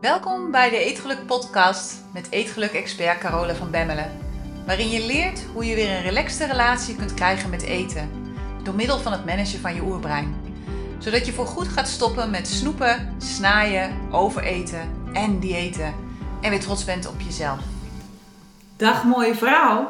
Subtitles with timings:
[0.00, 4.18] Welkom bij de Eetgeluk podcast met Eetgeluk-expert Carola van Bemmelen.
[4.66, 8.10] Waarin je leert hoe je weer een relaxte relatie kunt krijgen met eten.
[8.62, 10.34] Door middel van het managen van je oerbrein.
[10.98, 15.94] Zodat je voorgoed gaat stoppen met snoepen, snaaien, overeten en diëten.
[16.40, 17.60] En weer trots bent op jezelf.
[18.76, 19.88] Dag mooie vrouw.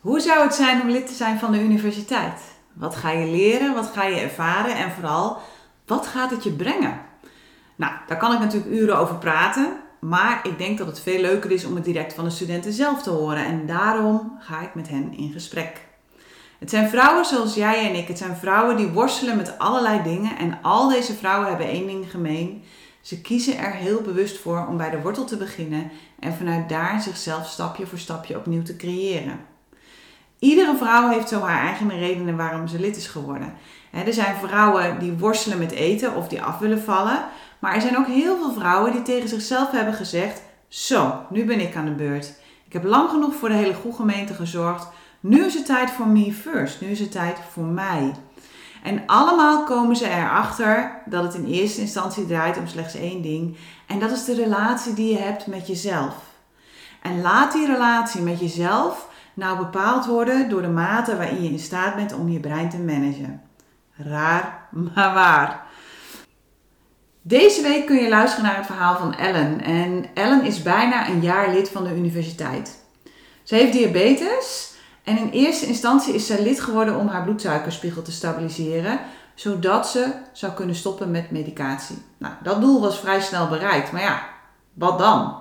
[0.00, 2.40] Hoe zou het zijn om lid te zijn van de universiteit?
[2.72, 3.74] Wat ga je leren?
[3.74, 4.76] Wat ga je ervaren?
[4.76, 5.38] En vooral,
[5.86, 7.03] wat gaat het je brengen?
[7.76, 9.76] Nou, daar kan ik natuurlijk uren over praten.
[10.00, 13.02] Maar ik denk dat het veel leuker is om het direct van de studenten zelf
[13.02, 13.44] te horen.
[13.44, 15.80] En daarom ga ik met hen in gesprek.
[16.58, 18.08] Het zijn vrouwen zoals jij en ik.
[18.08, 20.36] Het zijn vrouwen die worstelen met allerlei dingen.
[20.38, 22.62] En al deze vrouwen hebben één ding gemeen.
[23.00, 27.00] Ze kiezen er heel bewust voor om bij de wortel te beginnen en vanuit daar
[27.00, 29.40] zichzelf stapje voor stapje opnieuw te creëren.
[30.38, 33.54] Iedere vrouw heeft zo haar eigen redenen waarom ze lid is geworden.
[33.90, 37.24] Er zijn vrouwen die worstelen met eten of die af willen vallen.
[37.64, 41.60] Maar er zijn ook heel veel vrouwen die tegen zichzelf hebben gezegd: Zo, nu ben
[41.60, 42.32] ik aan de beurt.
[42.66, 44.88] Ik heb lang genoeg voor de hele goede gemeente gezorgd.
[45.20, 46.80] Nu is het tijd voor me first.
[46.80, 48.14] Nu is het tijd voor mij.
[48.82, 53.56] En allemaal komen ze erachter dat het in eerste instantie draait om slechts één ding.
[53.86, 56.14] En dat is de relatie die je hebt met jezelf.
[57.02, 61.58] En laat die relatie met jezelf nou bepaald worden door de mate waarin je in
[61.58, 63.42] staat bent om je brein te managen.
[63.96, 65.63] Raar, maar waar.
[67.26, 69.60] Deze week kun je luisteren naar het verhaal van Ellen.
[69.60, 72.78] En Ellen is bijna een jaar lid van de universiteit.
[73.42, 74.72] Ze heeft diabetes
[75.04, 79.00] en in eerste instantie is zij lid geworden om haar bloedsuikerspiegel te stabiliseren,
[79.34, 82.02] zodat ze zou kunnen stoppen met medicatie.
[82.18, 84.22] Nou, dat doel was vrij snel bereikt, maar ja,
[84.72, 85.36] wat dan?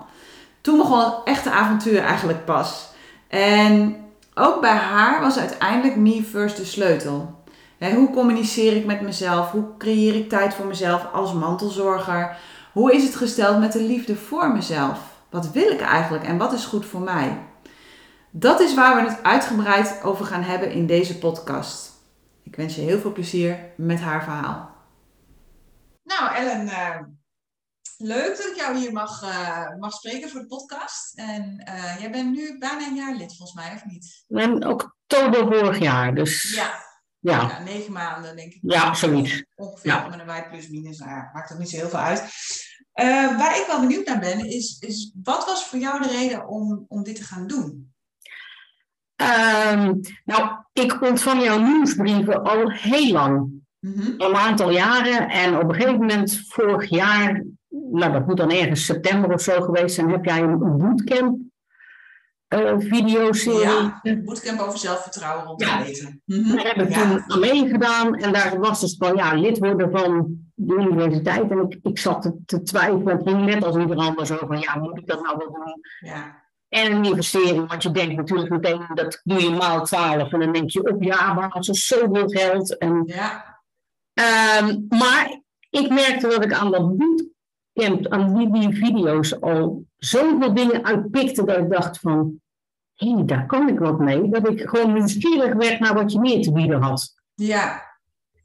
[0.62, 2.90] Toen begon het echte avontuur eigenlijk pas.
[3.28, 3.96] En
[4.34, 7.43] ook bij haar was uiteindelijk Me First de sleutel.
[7.92, 9.52] Hoe communiceer ik met mezelf?
[9.52, 12.38] Hoe creëer ik tijd voor mezelf als mantelzorger?
[12.72, 15.00] Hoe is het gesteld met de liefde voor mezelf?
[15.30, 17.48] Wat wil ik eigenlijk en wat is goed voor mij?
[18.32, 21.92] Dat is waar we het uitgebreid over gaan hebben in deze podcast.
[22.44, 24.72] Ik wens je heel veel plezier met haar verhaal.
[26.04, 27.00] Nou, Ellen, uh,
[27.98, 31.18] leuk dat ik jou hier mag, uh, mag spreken voor de podcast.
[31.18, 34.24] En uh, jij bent nu bijna een jaar lid, volgens mij, of niet?
[34.28, 36.54] In oktober vorig jaar, dus.
[36.56, 36.92] Ja.
[37.24, 37.42] Ja.
[37.42, 38.60] ja negen maanden, denk ik.
[38.62, 39.44] Ja, zoiets.
[39.56, 40.08] Ongeveer ja.
[40.08, 40.98] met een wijd plus minus.
[40.98, 42.20] Nou, ja, maakt ook niet zo heel veel uit.
[43.38, 46.86] waar ik wel benieuwd naar ben, is, is wat was voor jou de reden om,
[46.88, 47.92] om dit te gaan doen?
[49.16, 53.52] Um, nou, ik ontvang jouw nieuwsbrieven al heel lang.
[53.80, 55.30] Mm Al een aantal jaren.
[55.30, 57.46] En op een gegeven moment, vorig jaar,
[57.92, 61.40] nou dat moet dan ergens september of zo geweest zijn, heb jij een bootcamp
[62.60, 63.60] uh, videoserie.
[63.60, 65.86] Ja, een bootcamp over zelfvertrouwen rond ja.
[65.86, 66.22] eten.
[66.26, 66.56] Mm-hmm.
[66.56, 67.24] Daar heb ik ja.
[67.28, 68.16] toen meegedaan.
[68.16, 71.52] En daar was dus van, ja, lid worden van de universiteit.
[71.52, 73.18] En ik, ik zat te, te twijfelen.
[73.18, 75.80] Het ging net als ieder ander zo van, ja, moet ik dat nou wel doen?
[76.00, 76.42] Ja.
[76.70, 80.54] En een investering, want je denkt natuurlijk meteen, dat doe je maal 12 en dan
[80.54, 82.78] denk je op jaarbasis zoveel geld.
[82.78, 83.62] En, ja.
[84.62, 90.54] Um, maar ik merkte dat ik aan dat bootcamp, aan die, die video's al zoveel
[90.54, 92.42] dingen uitpikte dat ik dacht van,
[92.96, 94.30] hey, daar kan ik wat mee.
[94.30, 97.14] Dat ik gewoon nieuwsgierig werd naar wat je meer te bieden had.
[97.34, 97.92] Ja,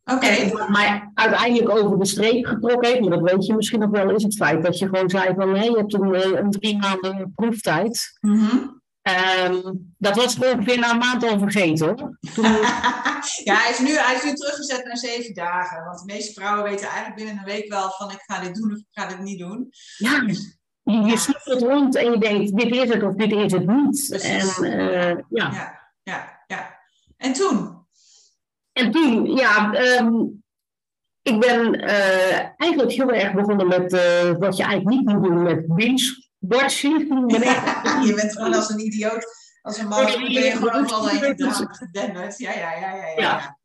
[0.05, 0.27] Oké.
[0.27, 0.51] Okay.
[0.51, 4.11] Wat mij uiteindelijk over de streep getrokken heeft, maar dat weet je misschien nog wel,
[4.11, 6.79] is het feit dat je gewoon zei van nee, je hebt een, eh, een drie
[6.79, 8.19] maanden proeftijd.
[8.21, 12.19] Mm um, dat was ongeveer na een maand al vergeten hoor.
[12.35, 12.45] Toen...
[13.49, 15.85] ja, hij is, nu, hij is nu teruggezet naar zeven dagen.
[15.85, 18.73] Want de meeste vrouwen weten eigenlijk binnen een week wel van ik ga dit doen
[18.73, 19.69] of ik ga dit niet doen.
[19.97, 20.25] Ja,
[20.93, 24.23] je, je snuffelt rond en je denkt dit is het of dit is het niet.
[24.23, 25.53] En, uh, ja.
[25.53, 25.79] ja.
[26.03, 26.79] Ja, ja.
[27.17, 27.87] En toen?
[28.73, 30.43] En toen, ja, um,
[31.23, 35.43] ik ben uh, eigenlijk heel erg begonnen met uh, wat je eigenlijk niet moet doen
[35.43, 36.99] met binge-watching.
[38.07, 39.27] je bent gewoon als een idioot,
[39.63, 42.39] als een man, ben je gewoon al gedenderd.
[42.39, 43.23] Ja, ja, ja, ja, ja.
[43.23, 43.57] ja.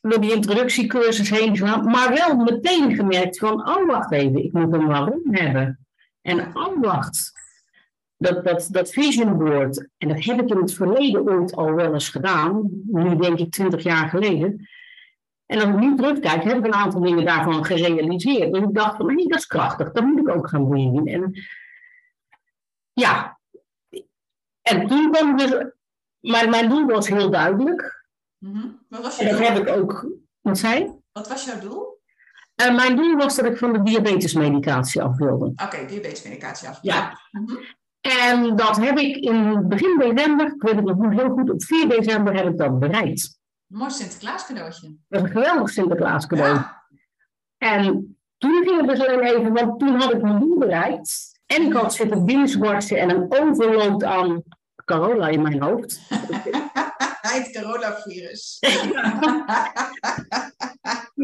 [0.00, 4.72] Door die introductiecursus heen gegaan, maar wel meteen gemerkt van, oh wacht even, ik moet
[4.72, 5.86] een waarom hebben.
[6.22, 7.32] En wacht,
[8.16, 11.92] dat, dat, dat vision board, en dat heb ik in het verleden ooit al wel
[11.92, 14.68] eens gedaan, nu denk ik twintig jaar geleden.
[15.46, 18.54] En als ik nu terugkijk, heb ik een aantal dingen daarvan gerealiseerd.
[18.54, 21.06] En ik dacht van, hé, dat is krachtig, dat moet ik ook gaan doen.
[21.06, 21.34] En
[22.92, 23.38] ja,
[24.62, 25.64] en toen kwam ik dus,
[26.20, 28.06] maar mijn doel was heel duidelijk.
[28.38, 30.06] Mm Wat was je en dat heb ik ook,
[30.40, 31.91] wat zei Wat was jouw doel?
[32.56, 35.44] Uh, mijn doel was dat ik van de diabetesmedicatie af wilde.
[35.44, 36.78] Oké, okay, diabetesmedicatie af.
[36.82, 37.18] Ja.
[37.30, 37.58] Mm -hmm.
[38.02, 41.88] En dat heb ik in begin december, ik weet het nog heel goed, op 4
[41.88, 43.38] december heb ik dat bereikt.
[43.66, 44.96] Mooi Sinterklaas cadeautje.
[45.08, 46.54] Dat is een geweldig Sinterklaas cadeau.
[46.54, 46.82] Ja.
[47.58, 51.40] En Toen ging het dus alleen even, want toen had ik mijn doel bereikt.
[51.46, 54.42] En ik had zitten binge en een overload aan
[54.84, 56.00] Carola in mijn hoofd.
[57.20, 58.58] het coronavirus.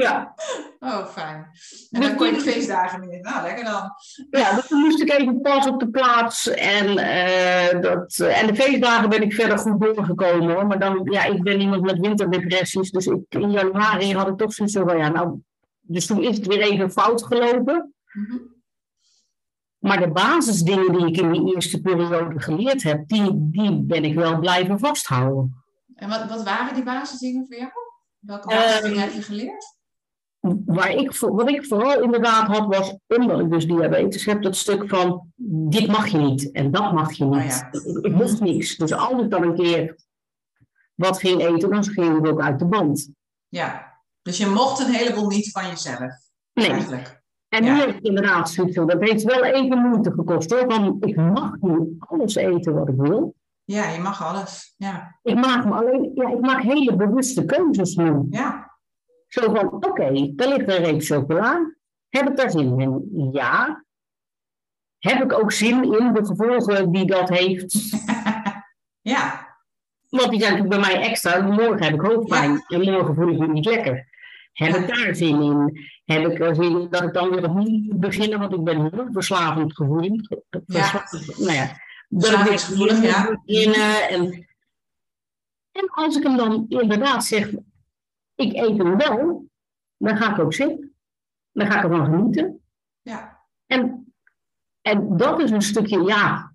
[0.03, 0.35] ja.
[0.79, 1.47] Oh, fijn.
[1.91, 3.23] En dan kon je de feestdagen niet.
[3.23, 3.91] Nou, lekker dan.
[4.31, 6.49] Ja, dus toen moest ik even pas op de plaats.
[6.49, 10.67] En, eh, dat, en de feestdagen ben ik verder goed doorgekomen hoor.
[10.67, 12.91] Maar dan, ja, ik ben iemand met winterdepressies.
[12.91, 15.41] Dus ik, in januari had ik toch zoiets van, ja, nou...
[15.81, 17.95] Dus toen is het weer even fout gelopen.
[18.13, 18.37] Mhm.
[19.79, 24.15] Maar de basisdingen die ik in die eerste periode geleerd heb, die, die ben ik
[24.15, 25.65] wel blijven vasthouden.
[25.95, 27.71] En wat, wat waren die basisdingen voor jou?
[28.19, 29.78] Welke basisdingen uh, heb je geleerd?
[30.67, 34.89] Waar ik, wat ik vooral inderdaad had, was omdat ik dus diabetes heb, dat stuk
[34.89, 35.33] van
[35.69, 37.35] dit mag je niet en dat mag je niet.
[37.35, 37.69] Oh ja.
[37.71, 38.77] ik, ik mocht niks.
[38.77, 39.97] Dus als ik dan een keer
[40.95, 43.11] wat ging eten, dan ging het ook uit de band.
[43.49, 46.13] Ja, dus je mocht een heleboel niet van jezelf.
[46.53, 46.71] Nee.
[46.71, 47.23] Eigenlijk.
[47.49, 50.67] En nu heb ik inderdaad zoiets dat heeft wel even moeite gekost hoor.
[50.67, 53.35] Want ik mag nu alles eten wat ik wil.
[53.65, 54.75] Ja, je mag alles.
[54.77, 55.19] Ja.
[55.23, 58.27] Ik maak me alleen, ja, ik maak hele bewuste keuzes nu.
[58.31, 58.68] Ja.
[59.29, 61.75] Zo van, oké, okay, daar ligt een reep chocola.
[62.09, 63.29] Heb ik daar zin in?
[63.33, 63.85] Ja.
[64.99, 67.91] Heb ik ook zin in de gevolgen die dat heeft?
[69.13, 69.47] ja.
[70.09, 71.41] Want die zijn natuurlijk bij mij extra.
[71.41, 74.07] Morgen heb ik hoofdpijn en morgen voel ik me niet lekker.
[74.53, 75.87] Heb ik daar zin in?
[76.05, 78.81] Heb ik er zin in dat ik dan weer opnieuw moet beginnen, want ik ben
[78.81, 80.29] heel verslavend gevoelig.
[80.67, 81.05] Ja.
[81.37, 81.77] Nou ja,
[82.09, 83.41] dat ik weer gevoelig, ja.
[83.45, 84.09] beginnen.
[84.09, 84.47] En,
[85.73, 87.51] en als ik hem dan inderdaad zeg,
[88.39, 89.49] ik eet hem wel,
[89.97, 90.95] dan ga ik ook zitten.
[91.53, 92.63] Dan ga ik ervan genieten.
[93.03, 93.47] Ja.
[93.67, 94.13] En,
[94.81, 96.53] en dat is een stukje, ja,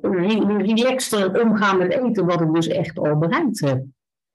[0.00, 3.84] relaxter omgaan met eten, wat ik dus echt al bereikt heb.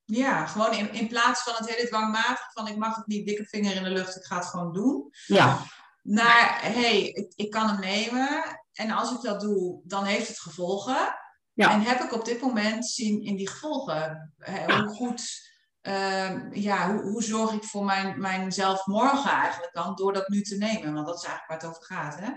[0.04, 3.46] Ja, gewoon in, in plaats van het hele dwangmatig van ik mag het niet, dikke
[3.46, 5.10] vinger in de lucht, ik ga het gewoon doen.
[5.26, 5.58] Ja.
[6.02, 10.28] Naar, hé, hey, ik, ik kan hem nemen en als ik dat doe, dan heeft
[10.28, 11.16] het gevolgen.
[11.54, 11.72] Ja.
[11.72, 14.34] En heb ik op dit moment zien in die gevolgen,
[14.68, 15.51] hoe goed,
[15.82, 20.42] uh, ja, hoe, hoe zorg ik voor mijn, mijzelf morgen eigenlijk dan, door dat nu
[20.42, 20.94] te nemen?
[20.94, 22.32] Want dat is eigenlijk waar het over gaat, hè?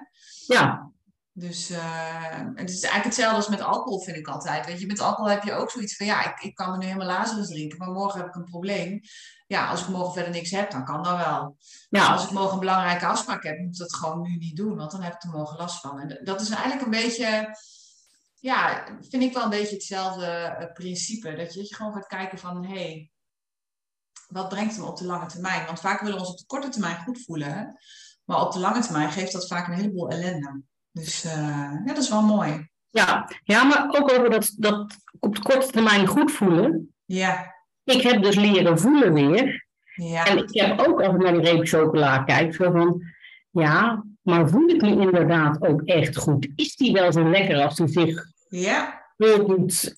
[0.46, 0.92] Ja,
[1.36, 4.66] dus uh, het is eigenlijk hetzelfde als met alcohol, vind ik altijd.
[4.66, 6.84] Weet je, met alcohol heb je ook zoiets van, ja, ik, ik kan me nu
[6.84, 9.00] helemaal lazarus drinken, maar morgen heb ik een probleem.
[9.46, 11.56] Ja, als ik morgen verder niks heb, dan kan dat wel.
[11.88, 12.12] Ja.
[12.12, 14.90] Als ik morgen een belangrijke afspraak heb, moet ik dat gewoon nu niet doen, want
[14.90, 16.00] dan heb ik er morgen last van.
[16.00, 17.56] En dat is eigenlijk een beetje,
[18.40, 21.34] ja, vind ik wel een beetje hetzelfde eh, principe.
[21.34, 23.10] Dat je, dat je gewoon gaat kijken van, hé, hey,
[24.34, 25.66] wat brengt me op de lange termijn?
[25.66, 27.78] Want vaak willen we ons op de korte termijn goed voelen,
[28.24, 30.62] maar op de lange termijn geeft dat vaak een heleboel ellende.
[30.92, 32.68] Dus uh, ja, dat is wel mooi.
[32.90, 36.94] Ja, ja maar ook over dat, dat op de korte termijn goed voelen.
[37.04, 37.54] Ja.
[37.84, 39.66] Ik heb dus leren voelen weer.
[39.94, 40.26] Ja.
[40.26, 43.02] En ik heb ook als ik naar die reep chocola kijk, zo van,
[43.50, 46.48] ja, maar voel ik me inderdaad ook echt goed?
[46.54, 49.03] Is die wel zo lekker als die zich ja.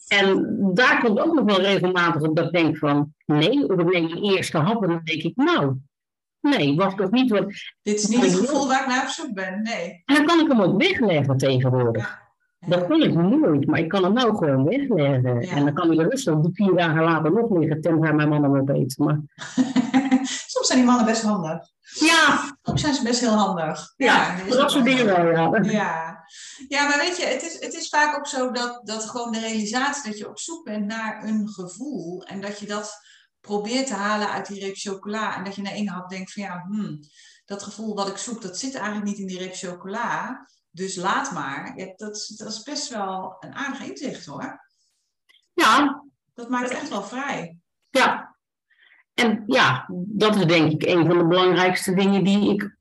[0.09, 3.93] En daar komt ook nog wel regelmatig op dat ik denk van, nee, of ik
[3.93, 5.77] neem de eerste hap en dan denk ik, nou,
[6.51, 7.45] Nee, was toch niet wat.
[7.83, 10.03] Dit is niet het gevoel waar ik naar op zoek ben, nee.
[10.05, 12.25] En dan kan ik hem ook wegleggen tegenwoordig.
[12.67, 15.41] Dat kon ik nooit, maar ik kan hem nou gewoon wegleggen.
[15.41, 18.57] En dan kan hij rustig de vier dagen later nog liggen, tenzij mijn man hem
[18.57, 19.05] opeten.
[19.05, 19.21] Maar...
[20.47, 21.59] Soms zijn die mannen best handig.
[21.81, 22.57] Ja.
[22.63, 23.95] Soms zijn ze best heel handig.
[23.97, 25.59] Ja, ja dat soort dingen wel, ja.
[25.63, 26.06] ja.
[26.69, 29.41] Ja, maar weet je, het is, het is vaak ook zo dat, dat gewoon de
[29.41, 33.05] realisatie dat je op zoek bent naar een gevoel en dat je dat
[33.41, 35.37] probeert te halen uit die reep chocola.
[35.37, 37.01] En dat je na één hap denkt van ja, hmm,
[37.45, 40.47] dat gevoel wat ik zoek, dat zit eigenlijk niet in die reep chocola.
[40.71, 41.73] Dus laat maar.
[41.77, 44.61] Ja, dat, dat is best wel een aardig inzicht hoor.
[45.53, 46.05] Ja.
[46.35, 47.59] Dat maakt echt wel vrij.
[47.91, 48.37] Ja.
[49.15, 52.77] En ja, dat is denk ik een van de belangrijkste dingen die ik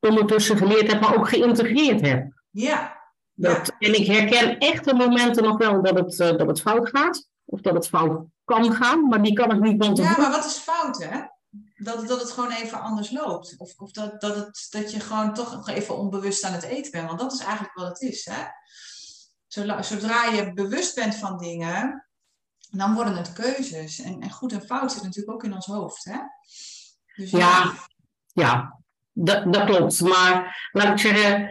[0.00, 2.35] ondertussen geleerd heb, maar ook geïntegreerd heb.
[2.56, 3.04] Ja.
[3.32, 6.88] Dat, En ik herken echt de momenten nog wel dat het, uh, dat het fout
[6.88, 7.28] gaat.
[7.44, 10.44] Of dat het fout kan gaan, maar die kan ik niet van Ja, maar wat
[10.44, 11.20] is fout, hè?
[11.76, 13.54] Dat, dat het gewoon even anders loopt.
[13.58, 16.90] Of, of dat, dat, het, dat je gewoon toch nog even onbewust aan het eten
[16.90, 17.06] bent.
[17.06, 18.44] Want dat is eigenlijk wat het is, hè?
[19.82, 22.06] Zodra je bewust bent van dingen,
[22.70, 24.00] dan worden het keuzes.
[24.00, 26.18] En, en goed en fout zit natuurlijk ook in ons hoofd, hè?
[27.16, 27.74] Dus ja, ja,
[28.32, 28.80] ja
[29.12, 30.00] dat, dat klopt.
[30.00, 31.50] Maar laat ik zeggen,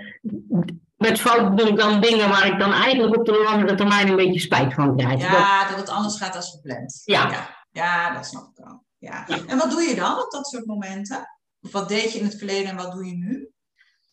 [0.96, 4.16] met fout doe ik dan dingen waar ik dan eigenlijk op de langere termijn een
[4.16, 5.22] beetje spijt van krijg.
[5.22, 7.02] Ja, dat, het anders gaat als gepland.
[7.06, 7.30] Ja.
[7.30, 7.64] ja.
[7.72, 8.84] Ja, dat snap ik wel.
[8.98, 9.28] Ja.
[9.48, 11.30] En wat doe je dan op dat soort momenten?
[11.62, 13.50] Of wat deed je in het verleden en wat doe je nu?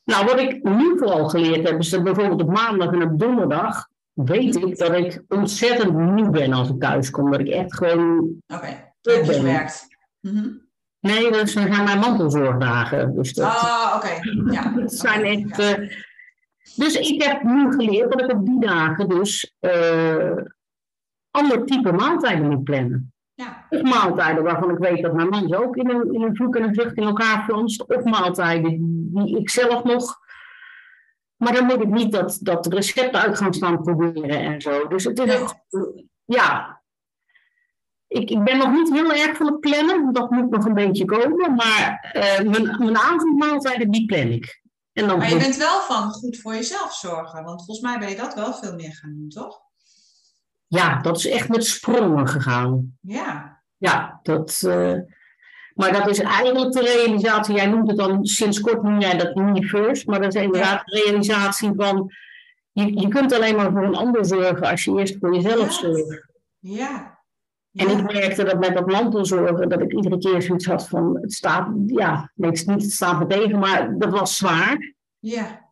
[0.04, 3.88] Nou, wat ik nu vooral geleerd heb, is dat bijvoorbeeld op maandag en op donderdag
[4.12, 7.30] weet ik dat ik ontzettend moe ben als ik thuis kom.
[7.30, 8.36] Dat ik echt gewoon.
[8.46, 9.24] Oké, okay.
[9.24, 9.86] gewerkt.
[10.20, 10.70] Mm
[11.02, 13.14] Nee, dat zijn mijn mantelzorgdagen.
[13.14, 14.20] Dus dat, Ah, oké.
[14.52, 14.72] Ja.
[14.80, 15.56] dat zijn echt.
[15.56, 15.76] Ja.
[15.76, 15.90] eh,
[16.76, 20.36] dus ik heb nu geleerd dat ik op die dagen dus eh
[21.32, 23.12] ander type maaltijden moet plannen.
[23.34, 23.66] Ja.
[23.68, 26.56] Of maaltijden waarvan ik weet dat mijn man ze ook in een, in een vloek
[26.56, 27.86] en een vlucht in elkaar flanst.
[27.86, 28.78] Of maaltijden
[29.14, 30.20] die ik zelf nog.
[31.36, 34.88] Maar dan moet ik niet dat, dat recepten uit gaan staan proberen en zo.
[34.88, 35.56] Dus het is echt,
[36.24, 36.80] ja.
[38.06, 40.12] Ik, ik ben nog niet heel erg van het plannen.
[40.12, 41.54] Dat moet nog een beetje komen.
[41.54, 44.61] Maar eh, mijn, mijn avondmaaltijden, die plan ik.
[44.92, 47.44] En dan Maar je bent wel van goed voor jezelf zorgen.
[47.44, 49.60] Want volgens mij ben je dat wel veel meer gaan doen, toch?
[50.66, 52.98] Ja, dat is echt met sprongen gegaan.
[53.00, 53.62] Ja.
[53.76, 54.62] Ja, dat.
[54.62, 54.94] eh,
[55.74, 57.54] maar dat is eigenlijk de realisatie.
[57.54, 60.06] Jij noemt het dan sinds kort noem jij dat first.
[60.06, 62.12] Maar dat is inderdaad de realisatie van.
[62.72, 65.70] Je, je kunt alleen maar voor een ander zorgen als je eerst voor jezelf Ja.
[65.70, 66.26] zorgt.
[66.58, 67.21] Ja.
[67.72, 67.98] En Ja.
[67.98, 71.68] ik merkte dat met dat mantelzorgen, dat ik iedere keer zoiets had van, het staat,
[71.86, 74.94] ja, nee, het niet, het staat me tegen, maar dat was zwaar.
[75.18, 75.70] Ja.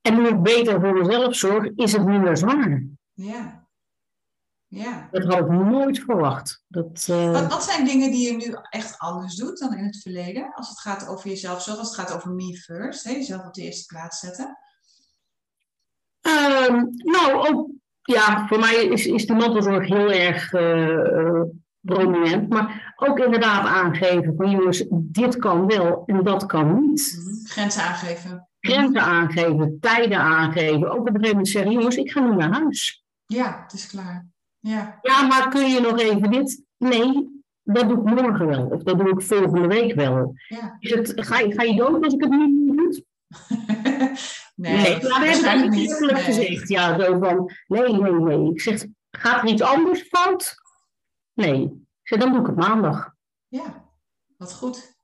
[0.00, 2.84] En nu ik beter voor mezelf zorg, is het minder zwaar.
[3.12, 3.68] Ja.
[4.66, 5.08] Ja.
[5.10, 6.64] Dat had ik nooit verwacht.
[6.68, 10.02] Dat, eh, Wat, wat zijn dingen die je nu echt anders doet dan in het
[10.02, 10.52] verleden?
[10.54, 13.54] Als het gaat over jezelf zorgen, als het gaat over me first, hè, jezelf op
[13.54, 14.58] de eerste plaats zetten.
[16.20, 17.68] Ehm, nou, ook,
[18.10, 21.42] ja, voor mij is, is de mantelzorg heel erg eh, eh,
[21.80, 22.48] prominent.
[22.48, 27.22] Maar ook inderdaad aangeven van jongens, dit kan wel en dat kan niet.
[27.44, 28.48] Grenzen aangeven.
[28.60, 30.90] Grenzen aangeven, tijden aangeven.
[30.90, 33.04] Ook op een gegeven moment zeggen, jongens, ik ga nu naar huis.
[33.26, 34.26] Ja, het is klaar.
[34.58, 34.98] Ja.
[35.02, 36.64] Ja, maar kun je nog even dit?
[36.78, 38.66] Nee, dat doe ik morgen wel.
[38.66, 40.34] Of dat doe ik volgende week wel.
[40.48, 40.76] Ja.
[40.78, 43.04] Is het, ga, je, ga je dood als ik het nu niet doe?
[44.60, 45.90] nee, ja, dat heb ik waarschijnlijk niet niet.
[46.00, 46.22] eerlijk Nee.
[46.24, 46.68] gezegd.
[46.68, 48.50] Ja, zo van, nee, nee, nee.
[48.50, 50.54] Ik zeg, gaat er iets anders fout?
[51.34, 51.62] Nee.
[51.62, 51.70] Ik
[52.02, 53.14] zeg, dan doe ik het maandag.
[53.48, 53.84] Ja,
[54.36, 54.98] wat goed.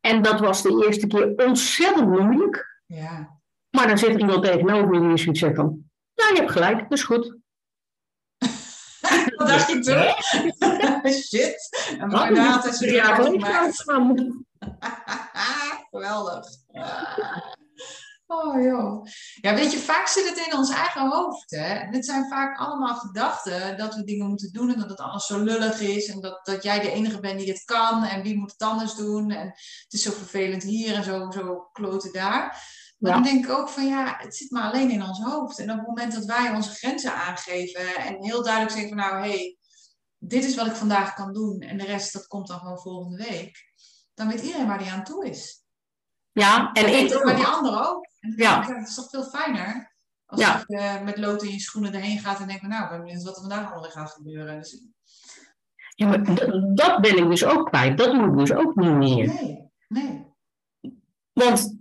[0.00, 2.80] En dat was de eerste keer ontzettend moeilijk.
[2.86, 3.36] Ja.
[3.70, 5.82] Maar dan zit er iemand tegenover je die zoiets zegt van,
[6.14, 7.36] ja, je hebt gelijk, dat is goed.
[9.36, 11.12] Wat dacht je toen?
[11.12, 11.76] Shit.
[11.98, 13.84] En maar zijn Ja, gemaakt.
[15.90, 16.46] Geweldig.
[18.30, 19.04] Oh joh.
[19.40, 21.50] Ja, weet je, vaak zit het in ons eigen hoofd.
[21.50, 21.74] Hè?
[21.74, 25.26] En het zijn vaak allemaal gedachten dat we dingen moeten doen en dat het alles
[25.26, 26.06] zo lullig is.
[26.06, 28.94] En dat, dat jij de enige bent die het kan en wie moet het anders
[28.94, 29.30] doen.
[29.30, 32.40] En het is zo vervelend hier en zo, zo kloten daar.
[32.98, 33.16] Maar Ja.
[33.16, 35.58] dan denk ik ook van ja, het zit maar alleen in ons hoofd.
[35.58, 39.22] En op het moment dat wij onze grenzen aangeven en heel duidelijk zeggen van nou
[39.22, 39.56] hé, hey,
[40.18, 43.24] dit is wat ik vandaag kan doen en de rest dat komt dan gewoon volgende
[43.28, 43.56] week.
[44.14, 45.62] Dan weet iedereen waar die aan toe is.
[46.32, 47.52] Ja, en En ik maar die ook.
[47.54, 48.06] anderen ook.
[48.36, 48.66] En Ja.
[48.66, 49.92] denk is toch veel fijner
[50.26, 50.64] als Ja.
[50.66, 53.00] je eh, met lood in je schoenen erheen gaat en denkt van nou, ik ben
[53.00, 54.58] benieuwd wat er vandaag allemaal gaat gebeuren.
[54.58, 54.82] Dus,
[55.94, 56.24] Ja, maar
[56.74, 57.98] dat ben ik dus ook kwijt.
[57.98, 59.26] Dat ik dus ook niet meer.
[59.26, 60.26] nee, nee.
[61.32, 61.76] Want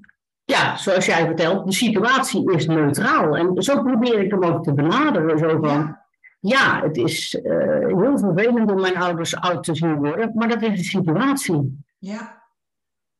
[0.45, 3.35] ja, zoals jij vertelt, de situatie is neutraal.
[3.37, 5.37] En zo probeer ik hem ook te benaderen.
[5.37, 6.05] Zo van, Ja.
[6.39, 7.53] ja, het is eh,
[7.87, 11.83] heel vervelend om mijn ouders oud te zien worden, maar dat is de situatie.
[11.99, 12.36] Ja.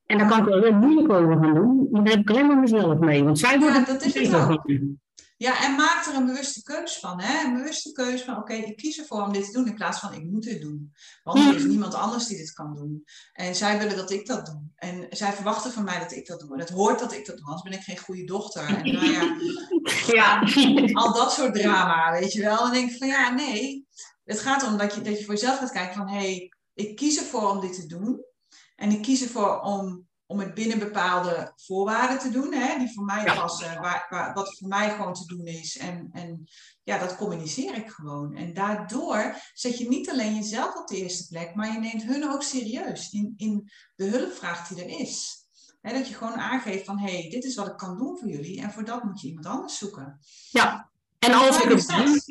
[0.08, 2.48] En daar kan ik wel heel moeilijk over gaan doen, maar daar heb ik alleen
[2.48, 3.24] maar mezelf mee.
[3.24, 4.62] Want zij Ja, worden dat is het ook.
[4.64, 5.00] van.
[5.38, 7.22] Ja, en maak er een bewuste keus van.
[7.22, 7.46] Hè?
[7.48, 10.14] Een bewuste keus van, oké, ik kies ervoor om dit te doen in plaats van,
[10.14, 10.94] ik moet dit doen.
[11.24, 13.04] Want er is niemand anders die dit kan doen.
[13.34, 14.62] En zij willen dat ik dat doe.
[14.76, 16.54] En zij verwachten van mij dat ik dat doe.
[16.54, 18.64] En het hoort dat ik dat doe, anders ben ik geen goede dochter.
[18.68, 19.36] En nou ja,
[20.18, 20.42] Ja.
[21.04, 22.58] al dat soort drama, weet je wel.
[22.58, 23.88] En dan denk ik van, ja, nee.
[24.24, 26.96] Het gaat om dat je, dat je voor jezelf gaat kijken van, hé, hey, ik
[26.96, 28.26] kies ervoor om dit te doen.
[28.78, 33.04] En ik kies ervoor om om het binnen bepaalde voorwaarden te doen, hè, die voor
[33.06, 33.36] mij Ja.
[33.36, 35.78] passen, waar, waar, wat voor mij gewoon te doen is.
[35.78, 36.48] En, en
[36.84, 38.36] ja, dat communiceer ik gewoon.
[38.36, 42.30] En daardoor zet je niet alleen jezelf op de eerste plek, maar je neemt hun
[42.32, 45.36] ook serieus in, in de hulpvraag die er is.
[45.82, 48.30] Hè, dat je gewoon aangeeft van, hé, hey, dit is wat ik kan doen voor
[48.30, 50.20] jullie en voor dat moet je iemand anders zoeken.
[50.52, 50.90] ja.
[51.20, 52.26] En als ik, er dat?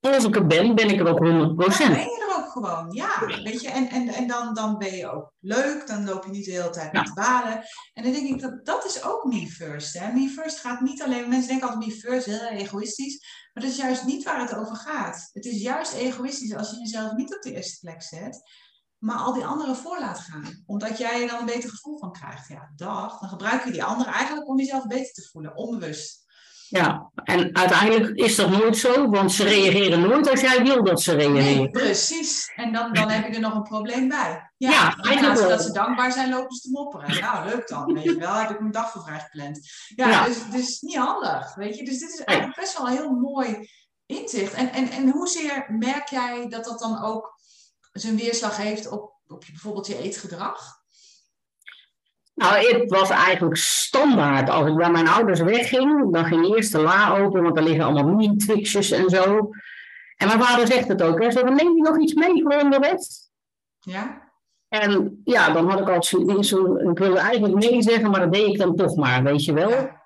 [0.00, 2.35] ben, als ik er ben, ben ik er ook 100 Dan ben je er ook
[2.56, 3.26] gewoon, ja.
[3.42, 3.70] Weet je?
[3.70, 6.70] En, en, en dan, dan ben je ook leuk, dan loop je niet de hele
[6.70, 7.64] tijd met balen.
[7.92, 9.98] En dan denk ik, dat, dat is ook me first.
[9.98, 10.12] Hè?
[10.12, 13.20] Me first gaat niet alleen, mensen denken altijd me first, heel egoïstisch.
[13.52, 15.30] Maar dat is juist niet waar het over gaat.
[15.32, 18.42] Het is juist egoïstisch als je jezelf niet op de eerste plek zet,
[18.98, 20.62] maar al die anderen voor laat gaan.
[20.66, 22.48] Omdat jij er dan een beter gevoel van krijgt.
[22.48, 23.18] Ja, dag.
[23.18, 26.25] Dan gebruik je die anderen eigenlijk om jezelf beter te voelen, onbewust.
[26.68, 31.02] Ja, en uiteindelijk is dat nooit zo, want ze reageren nooit als jij wil dat
[31.02, 31.70] ze Nee, reageren.
[31.70, 32.52] precies.
[32.56, 34.50] En dan, dan heb je er nog een probleem bij.
[34.56, 37.20] Ja, Ja, eigenlijk dat ze dankbaar zijn, lopen ze te mopperen.
[37.20, 37.92] Nou, leuk dan.
[37.94, 39.60] Weet je wel, heb ik mijn dag voor vrij gepland.
[39.94, 40.24] Ja, Ja.
[40.24, 41.84] Dus, dus niet handig, weet je.
[41.84, 43.68] Dus dit is eigenlijk best wel een heel mooi
[44.06, 44.52] inzicht.
[44.52, 47.34] En, en, en hoezeer merk jij dat dat dan ook
[47.92, 50.75] zijn weerslag heeft op, op je, bijvoorbeeld je eetgedrag?
[52.36, 54.50] Nou, het was eigenlijk standaard.
[54.50, 57.84] Als ik bij mijn ouders wegging, dan ging eerst de la open, want er liggen
[57.84, 59.50] allemaal mini-twixjes en zo.
[60.16, 61.30] En mijn vader zegt het ook, hè.
[61.30, 62.98] Zo, neem je nog iets mee voor onderweg?
[63.80, 64.22] Ja?
[64.68, 68.46] En ja, dan had ik al zo, ik wilde eigenlijk nee zeggen, maar dat deed
[68.46, 69.70] ik dan toch maar, weet je wel.
[69.70, 70.04] Ja.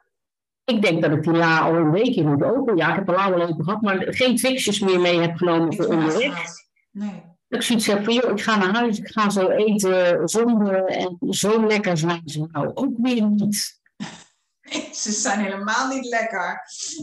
[0.64, 2.76] Ik denk dat ik die la al een weekje moet open.
[2.76, 5.74] Ja, ik heb de la wel open gehad, maar geen twixjes meer mee heb genomen
[5.74, 6.44] voor onderweg.
[6.90, 7.29] Nee.
[7.50, 11.16] Ik zoiets heb van, joh, ik ga naar huis, ik ga zo eten zonder en
[11.30, 13.78] zo lekker zijn ze nou ook weer niet.
[14.92, 16.60] Ze zijn helemaal niet lekker.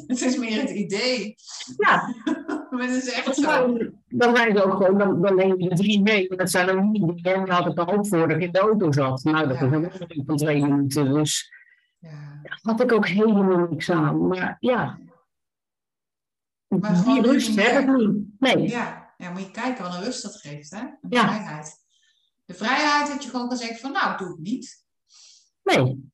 [0.07, 1.35] Het is meer het idee.
[1.77, 2.13] Ja,
[2.69, 3.77] Maar het is echt zo.
[4.07, 6.25] dan, zijn ze ook gewoon, dan, dan neem je er drie mee.
[6.29, 8.41] Maar dat zijn dan niet die en daar had ik er ook voor dat ik
[8.41, 9.23] in de auto zat.
[9.23, 9.65] Nou, dat Ja.
[9.65, 11.51] is een wandeling van twee minuten, dus
[11.99, 12.39] Ja.
[12.43, 14.27] daar had ik ook helemaal niks aan.
[14.27, 14.99] Maar ja,
[16.67, 17.97] Maar die rust heb ik meer.
[18.07, 18.25] niet.
[18.39, 18.96] Nee, Ja.
[19.17, 20.83] Ja, moet je kijken wat een rust dat geeft, hè?
[21.09, 21.27] Ja.
[21.27, 21.85] vrijheid.
[22.45, 24.83] De vrijheid dat je gewoon kan zeggen van, nou, doe het niet.
[25.63, 26.05] nee.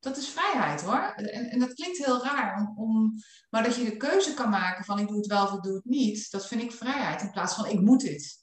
[0.00, 1.12] Dat is vrijheid, hoor.
[1.16, 3.14] En, en dat klinkt heel raar, om, om,
[3.50, 5.74] maar dat je de keuze kan maken van, ik doe het wel of ik doe
[5.74, 7.22] het niet, dat vind ik vrijheid.
[7.22, 8.36] In plaats van, ik moet dit.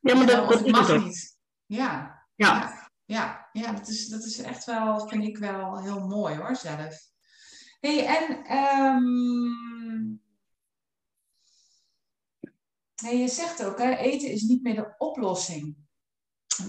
[0.00, 1.36] Ja, maar dat, dat ik is mag het niet.
[1.66, 2.58] Ja, Ja.
[2.58, 6.56] ja, ja, ja dat, is, dat is echt wel, vind ik wel heel mooi hoor,
[6.56, 6.96] zelf.
[7.80, 10.16] hey, en ehm,
[13.04, 15.76] hey, je zegt ook, hè, eten is niet meer de oplossing.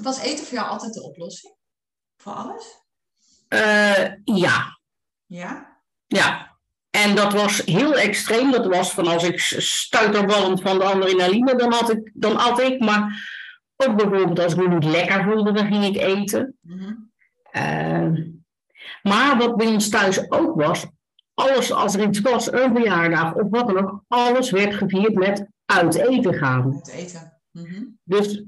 [0.01, 1.53] Was eten voor jou altijd de oplossing?
[2.17, 2.83] Voor alles?
[3.47, 4.79] Eh, ja,
[5.25, 5.79] Ja?
[6.05, 6.53] ja.
[6.89, 8.51] En dat was heel extreem.
[8.51, 12.79] Dat was van als ik stuiterballend van de adrenaline, dan had ik, dan at ik.
[12.79, 13.29] Maar
[13.75, 16.57] ook bijvoorbeeld als ik me niet lekker voelde, dan ging ik eten.
[16.61, 16.93] Mhm.
[17.51, 18.11] Eh,
[19.01, 20.85] maar wat bij ons thuis ook was,
[21.33, 25.47] alles als er iets was, een verjaardag of wat dan ook, alles werd gevierd met
[25.79, 26.73] uit eten gaan.
[26.75, 27.39] Het eten.
[27.51, 27.83] Mhm.
[28.03, 28.43] Dus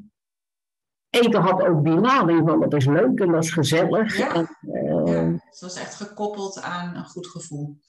[1.10, 4.18] eten had ook die lading van dat is leuk en dat is gezellig.
[4.18, 4.34] Ja.
[4.34, 7.80] En, eh, Ja, het was echt gekoppeld aan een goed gevoel.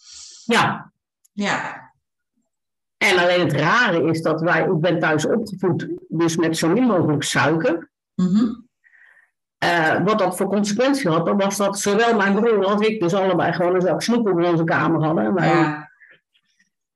[0.44, 0.92] ja,
[1.32, 1.86] Ja,
[2.96, 6.84] En alleen het rare is dat wij, ik ben thuis opgevoed, dus met zo min
[6.84, 7.90] mogelijk suiker.
[8.14, 8.54] Mhm.
[9.58, 13.14] Eh, wat dat voor consequentie had, dan was dat zowel mijn broer als ik dus
[13.14, 15.24] allebei gewoon een zak snoep in onze kamer hadden.
[15.24, 15.90] En wij, ja.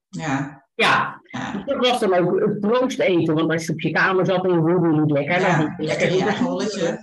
[0.08, 1.21] ja, ja,
[1.66, 4.50] dat was dan ook het troost eten, want als je op je kamer zat en
[4.52, 5.38] je voelde niet lekker.
[5.40, 6.16] dan Ja, je lekker in.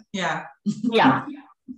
[0.09, 0.55] Ja,
[0.91, 1.25] Ja,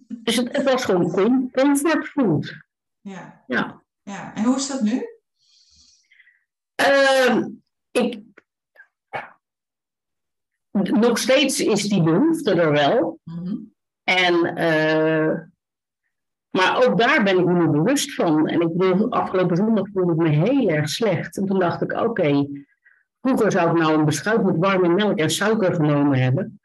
[0.08, 2.56] dus het, het was gewoon com- comfort food.
[3.02, 3.84] ja, Ja.
[4.02, 4.36] ja.
[4.36, 5.06] En hoe is dat nu?
[6.76, 7.48] Ehm,
[7.92, 8.20] ik,
[10.72, 13.20] nog steeds is die behoefte er wel.
[13.24, 13.56] Mhm.
[14.04, 15.40] En, eh,
[16.52, 18.48] maar ook daar ben ik me nu bewust van.
[18.48, 21.38] En ik bedoel, afgelopen zondag voelde ik me heel erg slecht.
[21.38, 22.48] En toen dacht ik, oké,
[23.22, 26.60] vroeger zou ik nou een beschuit met warme melk en suiker genomen hebben.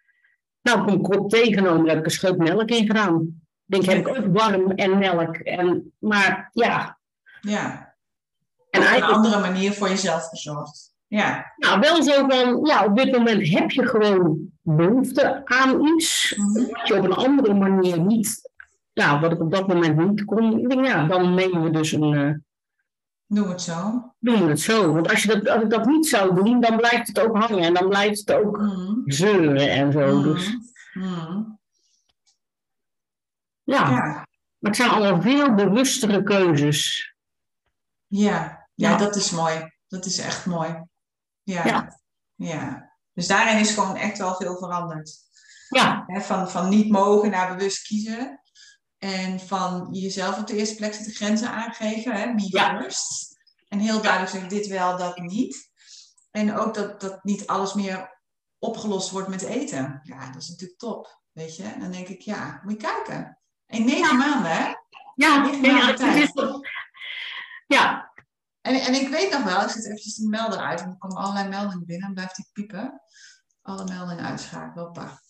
[0.62, 3.44] Nou, ik heb een kop thee genomen, daar heb ik een scheut melk in gedaan.
[3.66, 5.36] Ik denk, heb ik ook warm en melk.
[5.36, 6.98] En, maar ja,
[7.40, 7.94] Ja,
[8.70, 10.94] en op een andere manier voor jezelf verzorgd.
[11.06, 16.34] Ja, nou, wel zo van, ja, op dit moment heb je gewoon behoefte aan iets.
[16.36, 16.70] Mhm.
[16.70, 18.45] Wat je op een andere manier niet,
[18.96, 20.58] ja, wat ik op dat moment niet kon.
[20.58, 22.34] Ik denk, ja, dan nemen we dus een, eh,
[23.26, 24.12] doe het zo.
[24.18, 24.92] doen we het zo.
[24.92, 27.58] Want als, je dat, als ik dat niet zou doen, dan blijft het ook hangen
[27.64, 28.92] en dan blijft het ook Mhm.
[29.04, 30.22] zeuren en zo.
[30.22, 30.56] Dus
[30.92, 31.42] Mhm.
[33.62, 34.26] ja, Ja, maar
[34.60, 37.14] het zijn allemaal veel bewustere keuzes.
[38.06, 38.96] ja, ja, Ja.
[38.96, 39.72] dat is mooi.
[39.88, 40.84] Dat is echt mooi.
[41.42, 41.66] Ja.
[41.66, 41.98] Ja.
[42.34, 42.94] ja.
[43.12, 45.24] Dus daarin is gewoon echt wel veel veranderd.
[45.68, 48.40] Ja, van, van niet mogen naar bewust kiezen.
[48.98, 52.12] En van jezelf op de eerste plek zetten, grenzen aangeven.
[52.12, 52.80] Hè, me Ja.
[52.80, 53.36] first.
[53.68, 55.70] En heel duidelijk zeggen, dit wel, dat niet.
[56.30, 58.20] En ook dat, dat niet alles meer
[58.58, 60.00] opgelost wordt met eten.
[60.02, 61.20] Ja, dat is natuurlijk top.
[61.32, 61.62] Weet je?
[61.62, 63.38] En dan denk ik, ja, moet je kijken.
[63.66, 64.72] In negen maanden, hè?
[65.14, 66.22] ja, tijd.
[66.22, 66.60] is toch-
[67.66, 68.12] ja,
[68.60, 70.80] En, en ik weet nog wel, ik zet eventjes de melder uit.
[70.80, 72.04] En er komen allerlei meldingen binnen.
[72.06, 73.00] Dan blijft die piepen.
[73.66, 74.84] Alle meldingen uitschakelen.
[74.84, 75.20] Hoppa.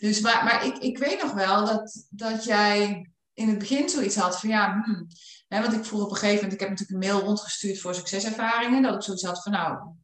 [0.00, 4.16] Dus, maar, maar ik, ik weet nog wel dat, dat jij in het begin zoiets
[4.16, 5.06] had van ja, hmm,
[5.48, 8.82] want ik vroeg op een gegeven moment, ik heb natuurlijk een mail rondgestuurd voor succeservaringen,
[8.82, 9.94] dat ik zoiets had van nou,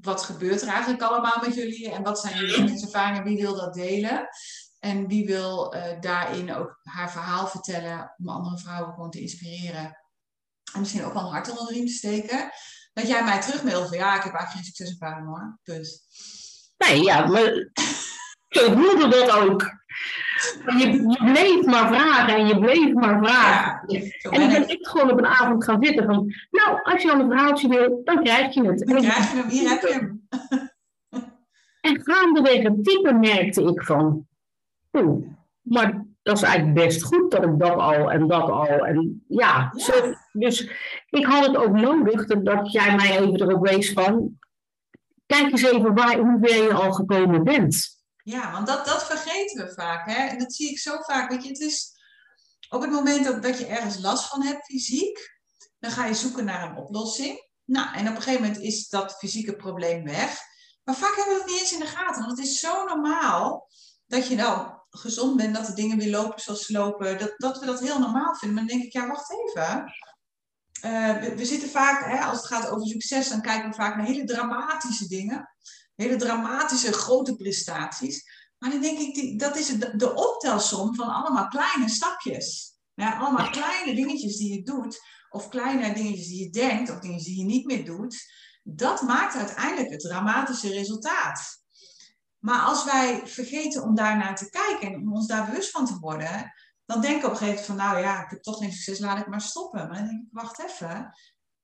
[0.00, 3.74] wat gebeurt er eigenlijk allemaal met jullie en wat zijn jullie succeservaringen, wie wil dat
[3.74, 4.28] delen?
[4.78, 9.98] En wie wil eh, daarin ook haar verhaal vertellen om andere vrouwen gewoon te inspireren
[10.72, 12.50] en misschien ook wel een hart onder de riem te steken.
[12.92, 15.58] Dat jij mij terugmailde van ja, ik heb eigenlijk geen succeservaring hoor.
[15.62, 16.06] Punt.
[16.78, 17.70] Nee, ja, maar
[18.48, 19.74] zo voelde dat ook.
[20.78, 23.82] Je, je bleef maar vragen en je bleef maar vragen.
[23.86, 27.12] Ja, En ik ben echt gewoon op een avond gaan zitten van, nou, als je
[27.12, 28.84] al een verhaaltje wil, dan krijg je het.
[28.84, 30.28] En, Dan krijg je hem, hier heb je hem.
[31.88, 34.26] en gaandeweg het type merkte ik van,
[34.92, 35.26] oeh,
[35.62, 38.86] maar dat is eigenlijk best goed dat ik dat al en dat al.
[38.86, 39.80] En ja, Ja.
[39.80, 39.92] Zo,
[40.32, 40.70] dus
[41.10, 44.38] ik had het ook nodig dat jij mij even erop wees van.
[45.26, 47.96] Kijk eens even waar, hoe ver je al gekomen bent.
[48.22, 50.06] Ja, want dat, dat vergeten we vaak.
[50.10, 50.26] Hè?
[50.26, 51.30] En dat zie ik zo vaak.
[51.30, 51.94] Weet je, het is
[52.68, 55.40] op het moment dat, dat je ergens last van hebt fysiek,
[55.78, 57.48] dan ga je zoeken naar een oplossing.
[57.64, 60.38] Nou, en op een gegeven moment is dat fysieke probleem weg.
[60.84, 62.24] Maar vaak hebben we dat niet eens in de gaten.
[62.24, 63.68] Want het is zo normaal
[64.06, 67.18] dat je nou gezond bent, dat de dingen weer lopen zoals ze lopen.
[67.18, 68.56] Dat, dat we dat heel normaal vinden.
[68.56, 69.84] Maar dan denk ik, ja, wacht even.
[70.80, 74.06] Eh, we, zitten vaak, hè, als het gaat over succes, dan kijken we vaak naar
[74.06, 75.50] hele dramatische dingen.
[75.94, 78.24] Hele dramatische, grote prestaties.
[78.58, 82.74] Maar dan denk ik, dat is de, de optelsom van allemaal kleine stapjes.
[82.94, 87.22] Ja, allemaal kleine dingetjes die je doet, of kleine dingetjes die je denkt, of dingen
[87.22, 88.24] die je niet meer doet.
[88.62, 91.64] Dat maakt uiteindelijk het dramatische resultaat.
[92.38, 95.98] Maar als wij vergeten om daarnaar te kijken en om ons daar bewust van te
[95.98, 96.52] worden,
[96.86, 98.98] dan denken we op een gegeven moment van, nou ja, ik heb toch geen succes,
[98.98, 99.88] laat ik maar stoppen.
[99.88, 101.14] Maar dan denk ik, wacht even,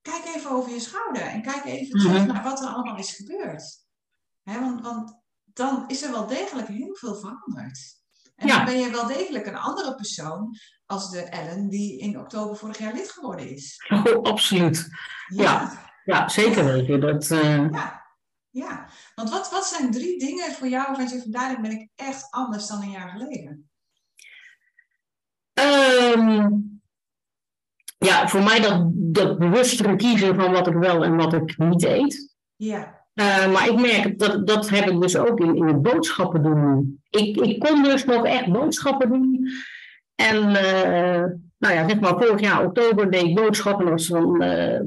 [0.00, 2.32] kijk even over je schouder en kijk even terug Mhm.
[2.32, 3.84] naar wat er allemaal is gebeurd.
[4.42, 8.00] Hè, want, want dan is er wel degelijk heel veel veranderd.
[8.36, 8.56] En Ja.
[8.56, 10.56] dan ben je wel degelijk een andere persoon
[10.86, 13.84] als de Ellen die in oktober vorig jaar lid geworden is.
[13.88, 14.88] Oh, absoluut.
[15.28, 15.72] Ja.
[16.04, 17.00] Ja, zeker weten.
[17.00, 18.02] Dat, eh, Ja,
[18.50, 18.88] ja.
[19.14, 22.30] Want wat, wat zijn drie dingen voor jou waarvan je zegt, daarin ben ik echt
[22.30, 23.70] anders dan een jaar geleden?
[25.62, 26.50] Ehm,
[27.98, 31.84] ja, voor mij dat, dat bewustere kiezen van wat ik wel en wat ik niet
[31.84, 32.34] eet.
[32.56, 36.42] Ja, Eh, maar ik merk, dat, dat heb ik dus ook in, in het boodschappen
[36.42, 37.00] doen.
[37.10, 39.48] Ik, ik kon dus nog echt boodschappen doen.
[40.14, 41.24] En eh,
[41.58, 43.84] nou ja, zeg maar vorig jaar oktober deed ik boodschappen.
[43.84, 44.80] Dat was dan, eh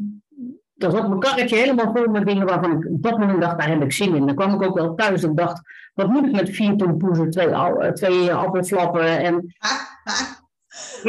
[0.78, 3.70] dan zat mijn karretje helemaal vol met dingen waarvan ik op dat moment dacht, daar
[3.70, 4.26] heb ik zin in.
[4.26, 5.62] Dan kwam ik ook wel thuis en dacht,
[5.94, 7.50] wat moet ik met vier tompoezen, twee,
[7.94, 9.56] twee appelflappen en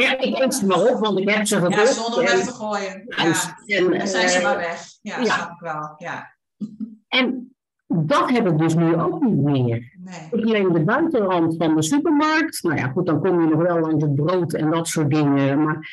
[0.01, 1.75] ja, ik eet ze maar op, want ik heb ze gekocht.
[1.75, 3.07] ja zonder weg te gooien.
[3.07, 3.33] en,
[3.65, 4.83] Ja, en, dan zijn ze eh, maar weg.
[5.01, 5.23] Ja, ja.
[5.33, 5.93] snap ik wel.
[5.97, 6.35] Ja,
[7.19, 7.55] en
[7.87, 9.93] dat heb ik dus nu ook niet meer.
[9.97, 10.27] nee.
[10.31, 12.63] Ik leen de buitenrand van de supermarkt.
[12.63, 15.63] Nou ja, goed, dan kom je nog wel langs het brood en dat soort dingen.
[15.63, 15.89] Maar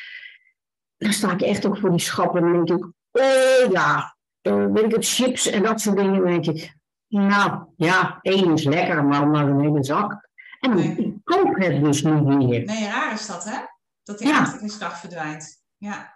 [0.97, 4.83] dan sta ik echt ook voor die schappen en dan denk ik, oh ja, weet
[4.83, 6.13] ik het, chips en dat soort dingen.
[6.13, 6.75] Dan denk ik,
[7.07, 10.29] nou ja, één is lekker, maar maar een hele zak.
[10.59, 10.95] En Nee.
[10.95, 12.65] ik koop het dus niet meer.
[12.65, 13.57] Nee, raar is dat, hè?
[14.05, 14.37] Dat die Ja.
[14.37, 15.63] aantrekkingskracht verdwijnt.
[15.77, 16.13] Ja,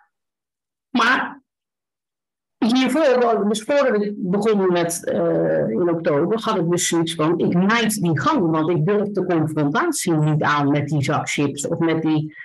[0.90, 1.42] Maar
[2.58, 7.54] hiervoor, dus voordat ik begon met eh, in oktober, had ik dus zoiets van, ik
[7.54, 11.80] mijd die gang, want ik durf de confrontatie niet aan met die zak chips of
[11.80, 12.36] met die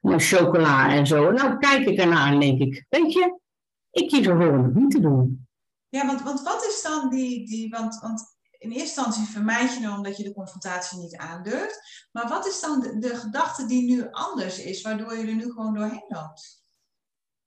[0.00, 1.30] eh, chocola en zo.
[1.30, 3.38] Nou kijk ik ernaar en denk ik, weet je,
[3.90, 5.48] ik kies ervoor om het niet te doen.
[5.88, 7.46] ja want, want wat is dan die...
[7.46, 12.08] die want, want in eerste instantie vermijd je hem omdat je de confrontatie niet aandurft.
[12.12, 15.42] Maar wat is dan de, de gedachte die nu anders is, waardoor je er nu
[15.42, 16.62] gewoon doorheen loopt?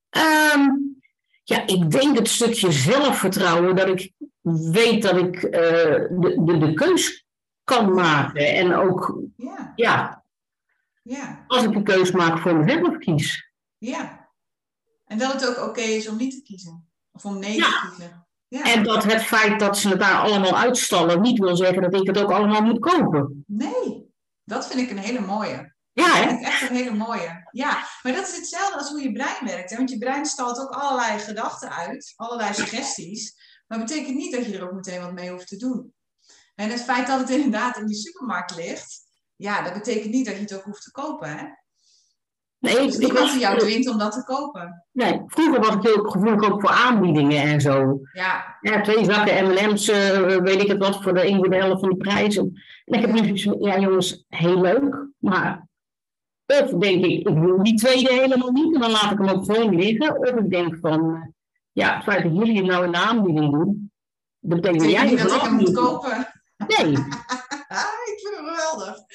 [0.09, 0.69] Ehm,
[1.43, 4.11] ja, ik denk het stukje zelfvertrouwen dat ik
[4.71, 5.61] weet dat ik eh,
[6.19, 7.25] de, de, de keus
[7.63, 8.53] kan maken.
[8.55, 10.23] En ook, Ja, ja,
[11.03, 13.51] ja, als ik een keus maak voor mezelf kies.
[13.77, 14.21] ja.
[15.05, 16.89] En dat het ook oké is om niet te kiezen.
[17.11, 17.65] Of om nee Ja.
[17.81, 18.22] te kiezen.
[18.53, 18.63] Ja.
[18.63, 22.07] En dat het feit dat ze het daar allemaal uitstallen niet wil zeggen dat ik
[22.07, 23.43] het ook allemaal moet kopen.
[23.47, 24.13] Nee,
[24.43, 25.75] dat vind ik een hele mooie.
[25.91, 26.27] Ja, Dat hè?
[26.27, 27.49] vind ik echt een hele mooie.
[27.51, 29.69] Ja, maar dat is hetzelfde als hoe je brein werkt.
[29.69, 29.77] Hè?
[29.77, 33.35] Want je brein stalt ook allerlei gedachten uit, allerlei suggesties.
[33.67, 35.93] Maar dat betekent niet dat je er ook meteen wat mee hoeft te doen.
[36.55, 39.01] En het feit dat het inderdaad in die supermarkt ligt,
[39.35, 41.37] ja, dat betekent niet dat je het ook hoeft te kopen.
[41.37, 41.45] Hè?
[42.63, 44.85] Nee, Dus ik, ik niemand was, die jou dwingt om dat te kopen.
[44.91, 47.99] nee, vroeger was ik heel gevoelig ook voor aanbiedingen en zo.
[48.13, 51.55] Ja, Ja, twee zakken M&M's, eh, weet ik het wat, voor de een voor de
[51.55, 52.37] helft van de prijs.
[52.37, 52.53] En
[52.85, 55.67] ik heb nu zoiets van, ja jongens, heel leuk, maar
[56.45, 59.45] of denk ik, ik wil die tweede helemaal niet en dan laat ik hem ook
[59.45, 60.17] gewoon liggen.
[60.19, 61.21] Of ik denk van, eh,
[61.71, 63.91] ja, het feit dat jullie nou de aanbieding doen,
[64.39, 66.27] dat betekent dat jij niet dat ik hem moet kopen.
[66.67, 66.93] Nee,
[67.73, 68.95] Ah, ik vind hem geweldig.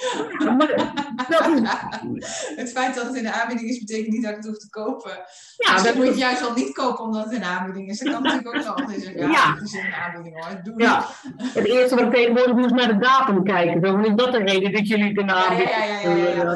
[2.57, 4.71] Het feit dat het in de aanbieding is, betekent niet dat ik het hoef te
[4.71, 5.11] kopen.
[5.11, 5.25] ja,
[5.73, 7.99] Misschien dat moet je het juist wel niet kopen omdat het in de aanbieding is.
[7.99, 8.75] Dat kan natuurlijk ook nog.
[8.77, 10.62] Dan zeg je, ja, het is in de aanbieding hoor.
[10.62, 11.07] Doe ja,
[11.42, 13.81] het eerste wat ik tegenwoordig doe is naar de datum kijken.
[13.81, 16.01] Van, is dat de reden dat jullie het de Ja, ja, aanbieding ja, ja,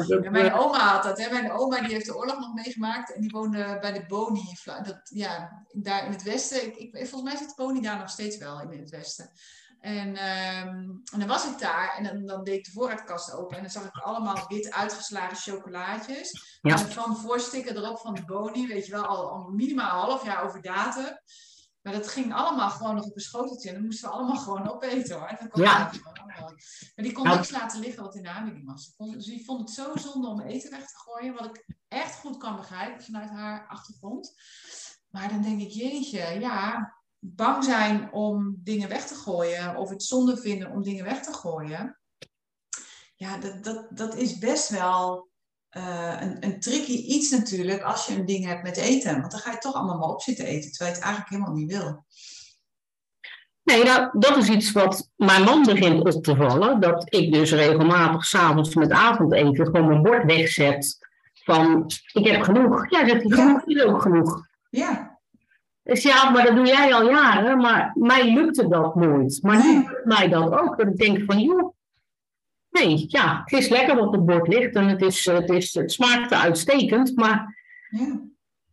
[0.07, 1.17] ja, mijn oma had dat.
[1.17, 1.31] Hè.
[1.31, 3.13] Mijn oma die heeft de oorlog nog meegemaakt.
[3.13, 4.43] En die woonde bij de Boni.
[4.65, 6.65] Dat, ja, daar in het westen.
[6.65, 9.29] Ik, ik, volgens mij zit Boni daar nog steeds wel in het westen.
[9.83, 10.67] En, ehm,
[11.11, 11.95] en dan was ik daar.
[11.97, 13.55] En dan, dan deed ik de voorraadkast open.
[13.55, 16.57] En dan zag ik allemaal wit uitgeslagen chocolaatjes.
[16.61, 16.71] Ja.
[16.79, 18.67] En van voorsticker erop van de Boni.
[18.67, 21.17] Weet je wel, al, al minimaal een half jaar over datum.
[21.81, 23.67] Maar dat ging allemaal gewoon nog op een schoteltje.
[23.69, 25.37] En dan moesten we allemaal gewoon opeten hoor.
[25.39, 25.91] Dat Ja.
[26.25, 26.53] Maar
[26.95, 27.35] die kon Nou.
[27.37, 28.93] niks laten liggen wat in de aanbieding was.
[28.97, 31.33] Kon- Dus die vond het zo zonde om eten weg te gooien.
[31.33, 34.33] Wat ik echt goed kan begrijpen vanuit haar achtergrond.
[35.09, 36.93] Maar dan denk ik, jeetje, ja,
[37.25, 39.75] bang zijn om dingen weg te gooien.
[39.75, 41.99] Of het zonde vinden om dingen weg te gooien.
[43.15, 45.29] Ja, dat, dat, dat is best wel
[45.69, 49.19] eh, een, een tricky iets natuurlijk als je een ding hebt met eten.
[49.19, 51.55] Want dan ga je toch allemaal maar op zitten eten, terwijl je het eigenlijk helemaal
[51.55, 52.05] niet wil.
[53.63, 56.79] Nee, nou, dat is iets wat mijn man begint op te vallen.
[56.79, 60.97] Dat ik dus regelmatig s'avonds met avondeten gewoon mijn bord wegzet.
[61.33, 62.89] Van, ik heb genoeg.
[62.89, 64.47] Ja, zegt hij, genoeg is ook genoeg.
[64.69, 65.12] Ja,
[65.83, 67.57] Dus ja, maar dat doe jij al jaren.
[67.57, 69.39] Maar mij lukte dat nooit.
[69.41, 70.77] Maar nu lukt mij dat ook.
[70.77, 71.73] Dat ik denk van, joh.
[72.69, 74.75] Nee, ja, het is lekker wat op het bord ligt.
[74.75, 77.15] En het, is, het, is, het smaakte uitstekend.
[77.15, 77.57] Maar
[77.89, 78.19] ja.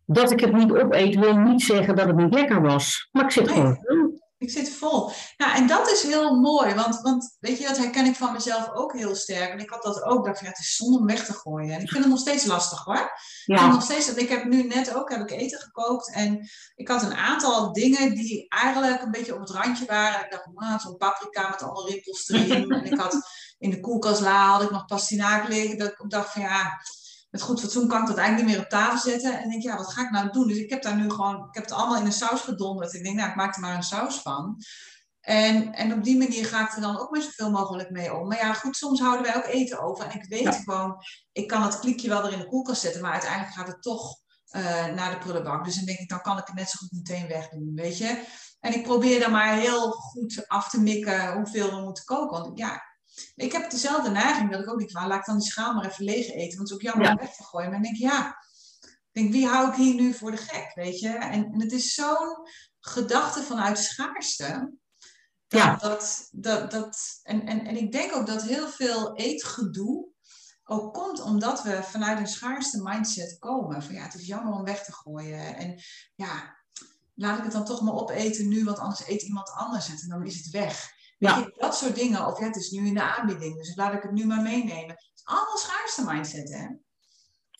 [0.05, 3.09] dat ik het niet opeet, wil niet zeggen dat het niet lekker was.
[3.11, 4.10] Maar ik zit gewoon.
[4.41, 5.11] Ik zit vol.
[5.37, 8.69] Nou, en dat is heel mooi, want, want weet je, dat herken ik van mezelf
[8.73, 9.51] ook heel sterk.
[9.51, 11.73] En ik had dat ook, dacht van, ja, het is zonde om weg te gooien.
[11.73, 12.95] En ik vind het nog steeds lastig hoor.
[12.95, 16.87] Ik, Ja, nog steeds, ik heb nu net ook heb ik eten gekookt en ik
[16.87, 20.25] had een aantal dingen die eigenlijk een beetje op het randje waren.
[20.25, 22.71] Ik dacht, ah, zo'n paprika met allemaal rimpels erin.
[22.71, 23.21] en ik had
[23.59, 25.77] in de koelkastla had ik nog pastinaak liggen.
[25.77, 26.81] Dat ik dacht van ja,
[27.31, 29.37] met goed fatsoen kan ik dat eigenlijk niet meer op tafel zetten.
[29.37, 30.47] En ik denk, ja, wat ga ik nou doen?
[30.47, 32.93] Dus ik heb daar nu gewoon, ik heb het allemaal in een saus gedonderd.
[32.93, 34.57] Ik denk, nou, ik maak er maar een saus van.
[35.21, 38.27] En, en op die manier ga ik er dan ook maar zoveel mogelijk mee om.
[38.27, 40.05] Maar ja, goed, soms houden wij ook eten over.
[40.05, 40.51] En ik weet Ja.
[40.51, 40.95] gewoon,
[41.31, 44.19] ik kan het klikje wel weer in de koelkast zetten, maar uiteindelijk gaat het toch
[44.45, 45.65] eh, naar de prullenbak.
[45.65, 48.23] Dus dan denk ik, dan kan ik het net zo goed meteen wegdoen, weet je.
[48.59, 52.41] En ik probeer dan maar heel goed af te mikken hoeveel we moeten koken.
[52.41, 52.81] Want ja,
[53.35, 55.85] ik heb dezelfde neiging dat ik ook denk, van, laat ik dan die schaal maar
[55.85, 56.57] even leeg eten.
[56.57, 57.11] Want het is ook jammer Ja.
[57.11, 57.69] om weg te gooien.
[57.69, 58.27] Maar dan denk ik, ja,
[58.81, 61.09] ik denk, wie hou ik hier nu voor de gek, weet je.
[61.09, 62.47] En, en het is zo'n
[62.79, 64.73] gedachte vanuit schaarste.
[65.47, 65.75] Dat, Ja.
[65.75, 70.09] dat, dat, dat, en, en, en ik denk ook dat heel veel eetgedoe
[70.63, 73.83] ook komt omdat we vanuit een schaarste mindset komen.
[73.83, 75.55] Van ja, het is jammer om weg te gooien.
[75.55, 75.79] En
[76.15, 76.57] ja,
[77.15, 80.09] laat ik het dan toch maar opeten nu, want anders eet iemand anders het en
[80.09, 80.99] dan is het weg.
[81.21, 81.37] Ja.
[81.37, 82.25] je, dat soort dingen.
[82.27, 84.89] Of ja, het is nu in de aanbieding, dus laat ik het nu maar meenemen.
[84.89, 86.67] Het is allemaal schaarste mindset, hè?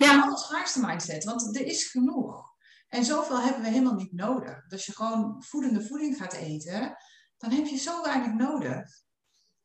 [0.06, 2.50] ja, Allemaal schaarste mindset, want er is genoeg.
[2.88, 4.64] En zoveel hebben we helemaal niet nodig.
[4.64, 6.98] Dus als je gewoon voedende voeding gaat eten,
[7.38, 8.84] dan heb je zo weinig nodig.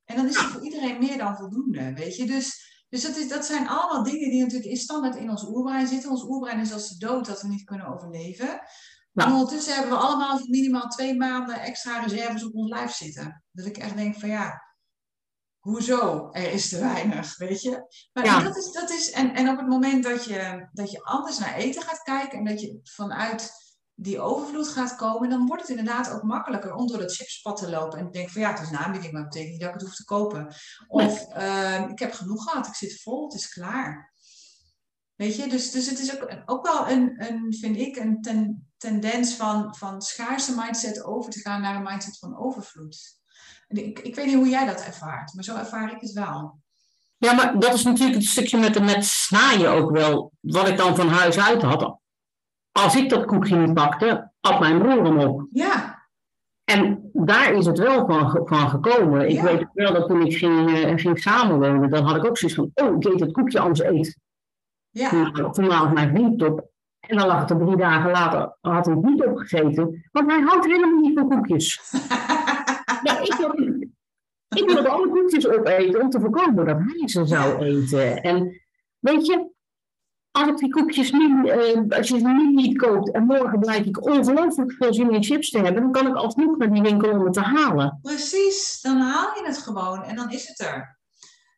[0.04, 2.26] En dan is het voor iedereen meer dan voldoende, weet je.
[2.26, 5.86] Dus, dus dat, is, dat zijn allemaal dingen die natuurlijk in standaard in ons oerbrein
[5.86, 6.10] zitten.
[6.10, 8.60] Ons oerbrein is als de dood dat we niet kunnen overleven.
[9.24, 9.32] Ja.
[9.32, 13.44] ondertussen hebben we allemaal minimaal twee maanden extra reserves op ons lijf zitten.
[13.52, 14.62] Dat ik echt denk van ja,
[15.58, 16.28] hoezo?
[16.32, 17.86] Er is te weinig, weet je.
[18.12, 18.40] Maar Ja.
[18.40, 21.54] dat is, dat is en, en op het moment dat je, dat je anders naar
[21.54, 23.52] eten gaat kijken en dat je vanuit
[23.94, 27.70] die overvloed gaat komen, dan wordt het inderdaad ook makkelijker om door dat chipspad te
[27.70, 27.98] lopen.
[27.98, 29.80] En te denken van ja, het is een aanbieding, maar dat betekent niet dat ik
[29.80, 30.54] het hoef te kopen.
[30.86, 34.14] Of ehm, ik heb genoeg gehad, ik zit vol, het is klaar.
[35.14, 38.70] Weet je, dus, dus het is ook, ook wel een, een, vind ik, een ten,
[38.86, 43.18] tendens van, van schaarse mindset over te gaan naar een mindset van overvloed.
[43.68, 46.58] En ik, ik weet niet hoe jij dat ervaart, maar zo ervaar ik het wel.
[47.16, 50.32] Ja, maar dat is natuurlijk het stukje met, met snaaien ook wel.
[50.40, 51.98] Wat ik dan van huis uit had.
[52.72, 55.46] Als ik dat koekje niet pakte, had mijn broer hem op.
[55.52, 56.04] Ja,
[56.64, 59.28] En daar is het wel van, van gekomen.
[59.28, 59.42] Ik Ja.
[59.42, 62.70] weet wel dat toen ik ging, eh, ging samenwonen, dan had ik ook zoiets van,
[62.74, 64.18] oh, ik eet het koekje, anders eet.
[64.90, 66.74] ja, Toen, toen was mijn vriend op.
[67.06, 70.08] En dan lag het er drie dagen later, had hij het niet opgegeten.
[70.12, 71.80] Want hij houdt helemaal niet van koekjes.
[73.22, 73.88] Ik wilde,
[74.48, 78.22] ik wilde alle koekjes opeten om te voorkomen dat hij ze zou eten.
[78.22, 78.60] En
[78.98, 79.50] weet je,
[80.30, 83.84] als ik die koekjes nu, eh, als je ze nu niet koopt en morgen blijf
[83.84, 87.10] ik ongelooflijk veel zin in chips te hebben, dan kan ik alsnog naar die winkel
[87.10, 87.98] om het te halen.
[88.02, 88.80] precies.
[88.82, 90.95] Dan haal je het gewoon en dan is het er.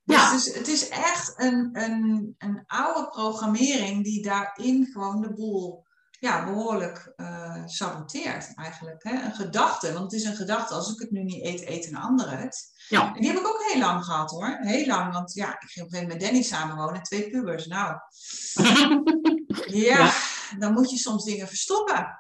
[0.09, 0.33] Dus, Ja.
[0.33, 5.87] dus het is echt een, een, een oude programmering die daarin gewoon de boel
[6.21, 9.03] ja, behoorlijk eh, saboteert eigenlijk.
[9.03, 9.23] Hè?
[9.25, 11.97] Een gedachte, want het is een gedachte, als ik het nu niet eet, eet een
[11.97, 12.66] ander het.
[12.88, 13.14] Ja.
[13.14, 14.57] En die heb ik ook heel lang gehad hoor.
[14.61, 17.66] Heel lang, want ja, ik ging op een gegeven moment met Danny samenwonen, twee pubers.
[17.66, 17.94] Nou,
[19.66, 20.12] ja, Ja.
[20.59, 22.18] dan moet je soms dingen verstoppen.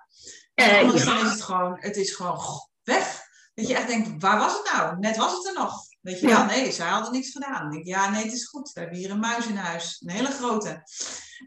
[0.54, 1.14] Eh, anders ja.
[1.14, 2.40] dan is het gewoon, het is gewoon
[2.82, 3.20] weg.
[3.54, 4.98] Dat je echt denkt, waar was het nou?
[4.98, 5.87] Net was het er nog.
[6.00, 6.44] Weet je Ja.
[6.44, 7.72] nee, zij hadden niks gedaan.
[7.72, 8.72] Ik, ja, nee, het is goed.
[8.72, 10.02] We hebben hier een muis in huis.
[10.04, 10.82] Een hele grote.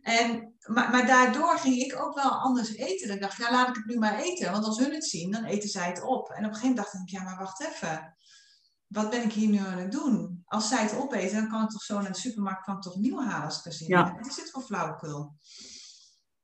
[0.02, 3.08] En, maar, maar daardoor ging ik ook wel anders eten.
[3.08, 4.52] Dan dacht ik, ja, laat ik het nu maar eten.
[4.52, 6.30] Want als hun het zien, dan eten zij het op.
[6.30, 8.16] En op een gegeven moment dacht ik, ja, maar wacht even.
[8.88, 10.42] Wat ben ik hier nu aan het doen?
[10.46, 12.96] Als zij het opeten, dan kan ik toch zo naar de supermarkt kan ik toch
[12.96, 14.14] nieuw halen als ik er zin in Ja.
[14.16, 15.36] Wat is dit voor flauwekul?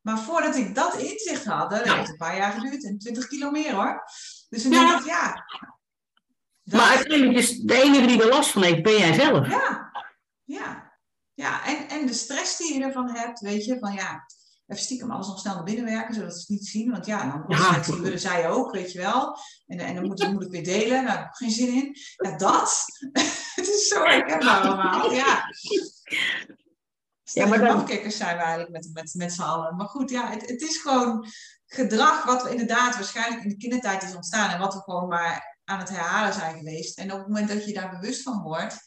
[0.02, 3.52] Maar voordat ik dat inzicht had, dat heeft een paar jaar geduurd en 20 kilo
[3.52, 4.04] meer hoor.
[4.50, 4.70] Dus Ja.
[4.70, 5.46] denk ik, ja.
[6.68, 9.50] Dat- Maar uiteindelijk is de enige die er last van heeft, ben jij zelf.
[9.50, 9.92] Ja,
[10.44, 10.94] ja.
[11.34, 11.66] ja.
[11.66, 14.26] En, en de stress die je ervan hebt, weet je, van ja,
[14.68, 16.92] even stiekem alles nog snel naar binnen werken, zodat ze het niet zien.
[16.92, 17.84] Want ja, dan Ja.
[18.02, 19.38] willen zij ook, weet je wel.
[19.68, 21.74] En, en dan moet, dan moet ik weer delen, nou, daar heb ik geen zin
[21.74, 21.96] in.
[22.16, 22.84] Ja, dat.
[23.56, 25.44] het is zo herkenbaar allemaal, ja.
[27.24, 29.76] Ja, maar dan- Afkikkers zijn we eigenlijk met, met, met z'n allen.
[29.76, 31.26] Maar goed, ja, het, het is gewoon
[31.66, 34.50] gedrag wat we inderdaad waarschijnlijk in de kindertijd is ontstaan.
[34.50, 36.98] En wat we gewoon maar aan het herhalen zijn geweest.
[36.98, 38.78] En op het moment dat je daar bewust van wordt,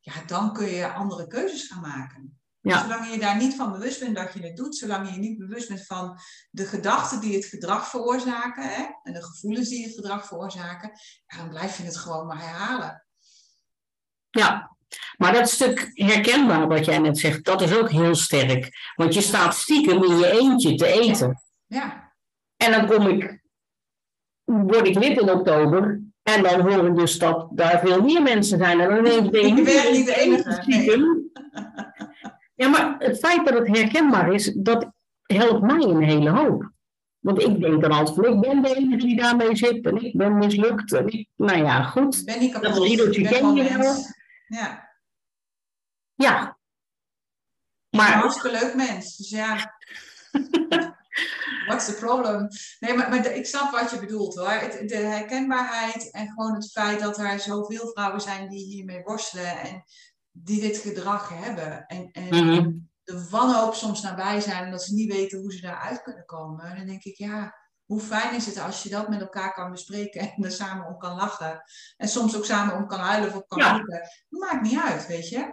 [0.00, 2.38] ja, dan kun je andere keuzes gaan maken.
[2.60, 2.82] Ja.
[2.82, 5.68] Zolang je daar niet van bewust bent dat je het doet, zolang je niet bewust
[5.68, 6.18] bent van
[6.50, 10.90] de gedachten die het gedrag veroorzaken hè, en de gevoelens die het gedrag veroorzaken,
[11.26, 13.06] ja, dan blijf je het gewoon maar herhalen.
[14.30, 14.76] Ja,
[15.16, 18.92] maar dat stuk herkenbaar wat jij net zegt, dat is ook heel sterk.
[18.94, 21.42] Want je staat stiekem in je eentje te eten.
[21.66, 22.12] Ja,
[22.56, 23.42] En dan kom ik,
[24.44, 26.07] word ik lid in oktober.
[26.34, 28.80] En dan hoor ik dus dat daar veel meer mensen zijn.
[28.80, 31.30] En dan denk ik, Je bent niet de enige, nee.
[32.54, 34.90] Ja, maar het feit dat het herkenbaar is, dat
[35.22, 36.70] helpt mij een hele hoop.
[37.18, 39.84] Want ik denk dan altijd van, ik ben de enige die daarmee zit.
[39.84, 40.92] En ik ben mislukt.
[40.92, 42.18] En ik, nou ja, goed.
[42.18, 42.74] ik ben niet kapot.
[42.98, 44.12] Dat ik ben ken gewoon je mens.
[44.46, 44.88] Ja,
[46.14, 46.58] Ja.
[47.90, 49.16] een Maar hartstikke leuk mens.
[49.16, 49.74] Dus ja,
[51.68, 52.48] what's the problem?
[52.80, 54.50] Nee, maar, maar de- ik snap wat je bedoelt hoor.
[54.50, 59.58] Het, de herkenbaarheid en gewoon het feit dat er zoveel vrouwen zijn die hiermee worstelen
[59.60, 59.84] en
[60.32, 61.86] die dit gedrag hebben.
[61.86, 62.70] En, en Mhm.
[63.04, 66.76] de wanhoop soms nabij zijn en dat ze niet weten hoe ze daaruit kunnen komen.
[66.76, 67.54] Dan denk ik, ja,
[67.84, 70.98] hoe fijn is het als je dat met elkaar kan bespreken en er samen om
[70.98, 71.62] kan lachen.
[71.96, 73.72] En soms ook samen om kan huilen of kan Ja.
[73.76, 74.00] roepen.
[74.28, 75.52] Maakt niet uit, weet je.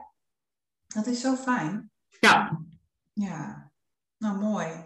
[0.88, 1.92] Dat is zo fijn.
[2.20, 2.60] ja,
[3.14, 3.72] Ja,
[4.18, 4.85] nou mooi.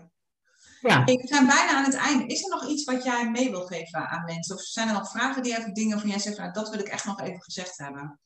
[0.81, 1.03] Ja.
[1.03, 2.25] We zijn bijna aan het einde.
[2.25, 4.55] Is er nog iets wat jij mee wil geven aan mensen?
[4.55, 6.87] Of zijn er nog vragen die even dingen van jij zegt, nou, dat wil ik
[6.87, 8.19] echt nog even gezegd hebben?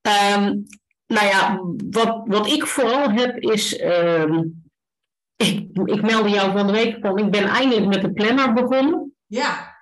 [0.00, 0.56] Ehm,
[1.06, 3.76] nou ja, wat, wat ik vooral heb is.
[3.76, 4.44] ehm,
[5.36, 7.18] ik, ik meldde jou van de week van.
[7.18, 9.12] Ik ben eindelijk met de planner begonnen.
[9.26, 9.76] Ja,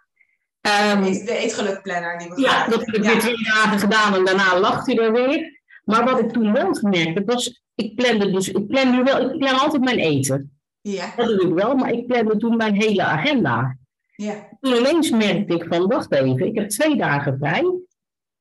[0.67, 3.11] Ehm, de eetgelukplanner die we ja, gaan dat heb ik ja.
[3.11, 5.61] weer twee dagen gedaan en daarna lacht hij er weer.
[5.85, 7.63] Maar wat ik toen wel gemerkt heb, was.
[7.75, 8.49] Ik plande dus.
[8.49, 9.31] Ik plan nu wel.
[9.31, 10.56] Ik plan altijd mijn eten.
[10.93, 13.77] Ja, Dat doe ik wel, maar ik plande toen mijn hele agenda.
[14.17, 15.87] ja, Toen ineens merkte ik van.
[15.87, 17.81] Wacht even, ik heb twee dagen vrij.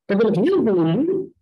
[0.05, 1.33] Daar wil ik heel veel doen.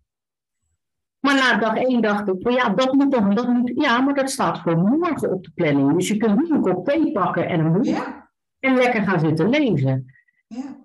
[1.20, 4.14] Maar na dag één dacht ik, van ja, dat moet toch, dat moet, ja, maar
[4.14, 5.92] dat staat voor morgen op de planning.
[5.94, 9.20] Dus je kunt nu een kop thee pakken en een boek ja, en lekker gaan
[9.20, 10.14] zitten lezen.
[10.46, 10.76] ja,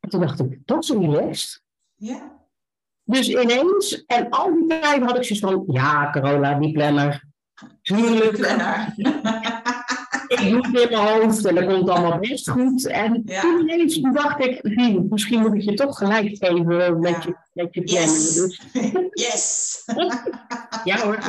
[0.00, 1.62] En toen dacht ik, dat is relaxed.
[1.94, 2.36] ja.
[3.04, 7.24] Dus ineens, en al die tijd had ik zoiets van, ja, Carola, die planner.
[7.82, 8.94] Tuurlijk, Planner.
[10.40, 12.86] ik doe het in mijn hoofd en dat komt allemaal best goed.
[12.86, 13.40] En Ja.
[13.40, 14.62] toen ineens dacht ik,
[15.10, 17.22] misschien moet ik je toch gelijk geven met, Ja.
[17.24, 18.16] je, met je planning.
[18.16, 18.34] Yes.
[18.34, 18.60] Dus
[19.26, 19.82] Yes!
[20.84, 21.18] ja hoor.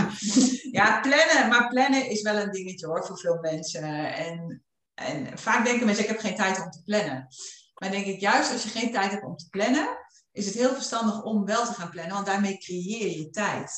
[0.71, 1.49] Ja, plannen.
[1.49, 4.13] Maar plannen is wel een dingetje hoor voor veel mensen.
[4.15, 7.27] En, en vaak denken mensen, ik heb geen tijd om te plannen.
[7.75, 9.87] Maar denk ik, juist als je geen tijd hebt om te plannen,
[10.31, 12.13] is het heel verstandig om wel te gaan plannen.
[12.13, 13.71] Want daarmee creëer je tijd.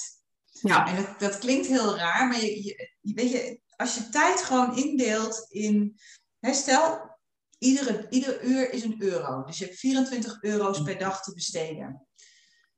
[0.62, 4.41] Ja, En dat, dat klinkt heel raar, maar je, je- weet je, als je tijd
[4.41, 6.00] gewoon indeelt in,
[6.39, 7.17] hè, stel,
[7.58, 9.44] iedere, ieder uur is een euro.
[9.44, 12.08] Dus je hebt 24 euro's per dag te besteden.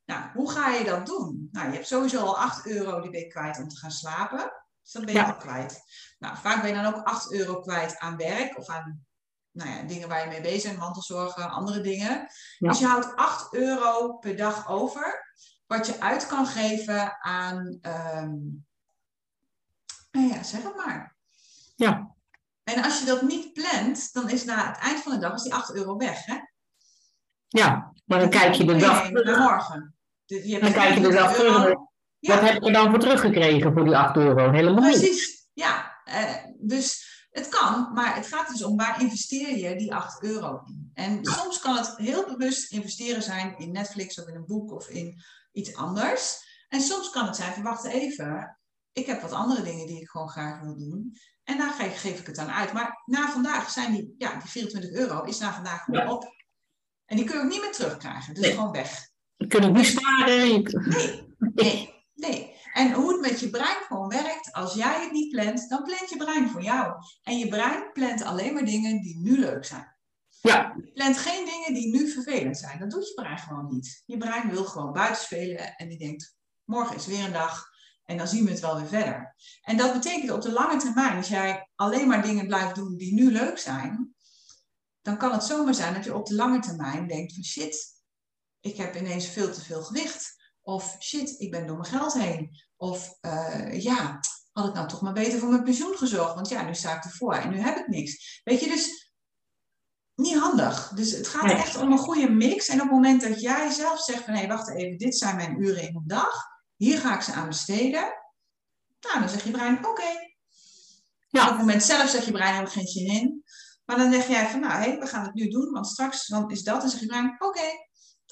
[0.05, 1.49] Nou, hoe ga je dat doen?
[1.51, 4.51] Nou, je hebt sowieso al 8 euro die ben je kwijt om te gaan slapen.
[4.81, 5.25] Dus dat ben je Ja.
[5.25, 5.81] al kwijt.
[6.19, 9.05] Nou, vaak ben je dan ook 8 euro kwijt aan werk of aan
[9.51, 12.27] nou ja, dingen waar je mee bezig bent, mantelzorgen, andere dingen.
[12.57, 12.69] Ja.
[12.69, 15.33] Dus je houdt 8 euro per dag over
[15.65, 18.35] wat je uit kan geven aan, ehm,
[20.13, 21.15] nou ja, zeg het maar.
[21.75, 22.15] Ja.
[22.63, 25.41] En als je dat niet plant, dan is na het eind van de dag is
[25.41, 26.25] die 8 euro weg.
[26.25, 26.37] Hè?
[27.47, 29.95] ja, maar dan kijk je de dag Nee, morgen.
[30.25, 31.75] Dus je hebt Dan kijk je de 20 dag terug.
[32.19, 32.35] Ja.
[32.35, 34.51] Wat heb je dan voor teruggekregen voor die 8 euro?
[34.51, 34.99] Helemaal niet.
[34.99, 36.01] Precies, ja.
[36.03, 40.61] Eh, dus het kan, maar het gaat dus om waar investeer je die 8 euro
[40.65, 40.91] in.
[40.93, 44.87] En soms kan het heel bewust investeren zijn in Netflix of in een boek of
[44.87, 46.51] in iets anders.
[46.69, 48.57] En soms kan het zijn van wacht even,
[48.93, 51.17] ik heb wat andere dingen die ik gewoon graag wil doen.
[51.43, 52.73] En daar geef, geef ik het aan uit.
[52.73, 56.23] Maar na vandaag zijn die, ja, die 24 euro is na vandaag gewoon op.
[57.05, 58.33] En die kun je ook niet meer terugkrijgen.
[58.33, 58.53] Dus Nee.
[58.53, 59.09] gewoon weg.
[59.35, 60.63] Je kunt het niet sparen.
[61.53, 62.51] Nee, nee.
[62.73, 66.09] En hoe het met je brein gewoon werkt, als jij het niet plant, dan plant
[66.09, 66.93] je brein voor jou.
[67.23, 69.95] En je brein plant alleen maar dingen die nu leuk zijn.
[70.41, 72.79] ja, Je plant geen dingen die nu vervelend zijn.
[72.79, 74.03] Dat doet je brein gewoon niet.
[74.05, 77.71] Je brein wil gewoon buiten spelen en die denkt, morgen is weer een dag.
[78.05, 79.35] En dan zien we het wel weer verder.
[79.61, 83.13] En dat betekent op de lange termijn, als jij alleen maar dingen blijft doen die
[83.13, 84.15] nu leuk zijn,
[85.01, 87.93] dan kan het zomaar zijn dat je op de lange termijn denkt van shit,
[88.59, 90.41] ik heb ineens veel te veel gewicht.
[90.61, 92.61] Of shit, ik ben door mijn geld heen.
[92.75, 94.19] Of uh, ja,
[94.51, 96.33] had ik nou toch maar beter voor mijn pensioen gezorgd.
[96.33, 98.41] Want ja, nu sta ik ervoor en nu heb ik niks.
[98.43, 99.13] Weet je, dus
[100.15, 100.89] niet handig.
[100.89, 102.67] Dus het gaat echt om een goede mix.
[102.67, 105.35] En op het moment dat jij zelf zegt van hé, hey, wacht even, dit zijn
[105.35, 106.52] mijn uren in een dag.
[106.75, 108.13] Hier ga ik ze aan besteden.
[109.01, 110.09] Nou, dan zeg je brein, oké.
[111.29, 111.43] Ja.
[111.43, 113.43] Op het moment zelf zeg je brein, heb ik geen zin in.
[113.85, 116.27] Maar dan zeg jij van, nou, hé, hey, we gaan het nu doen, want straks
[116.27, 116.83] dan is dat.
[116.83, 117.67] En zeg je brein, oké.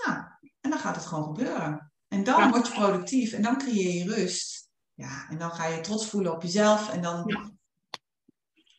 [0.05, 0.19] Nou,
[0.61, 1.91] en dan gaat het gewoon gebeuren.
[2.07, 4.69] En dan word je productief en dan creëer je rust.
[4.93, 7.25] Ja, en dan ga je trots voelen op jezelf en dan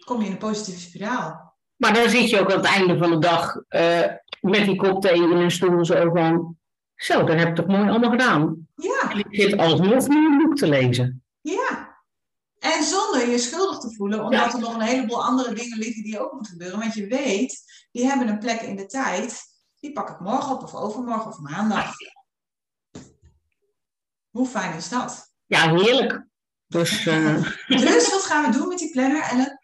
[0.04, 1.56] kom je in een positieve spiraal.
[1.76, 4.06] Maar dan zit je ook aan het einde van de dag uh,
[4.40, 6.56] met die kop thee in een stoel zo van...
[6.94, 8.61] Zo, dat heb ik toch mooi allemaal gedaan.
[8.82, 9.10] Ja.
[9.10, 11.24] En ik zit alsnog nu een boek te lezen.
[11.40, 11.90] Ja.
[12.58, 16.20] En zonder je schuldig te voelen, omdat er nog een heleboel andere dingen liggen die
[16.20, 16.78] ook moeten gebeuren.
[16.78, 19.42] Want je weet, die hebben een plek in de tijd.
[19.80, 21.92] Die pak ik morgen op of overmorgen of maandag.
[24.30, 25.32] Hoe fijn is dat?
[25.46, 26.26] Ja, heerlijk.
[26.66, 27.44] Dus, uh...
[27.66, 29.60] dus wat gaan we doen met die planner, Ellen?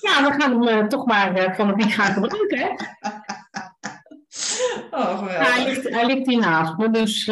[0.00, 2.68] Ja, we gaan hem uh, toch maar uh, van het week gaan gebruiken, hè?
[4.90, 7.30] Oh, ja, hij, ligt, hij ligt hiernaast me, dus...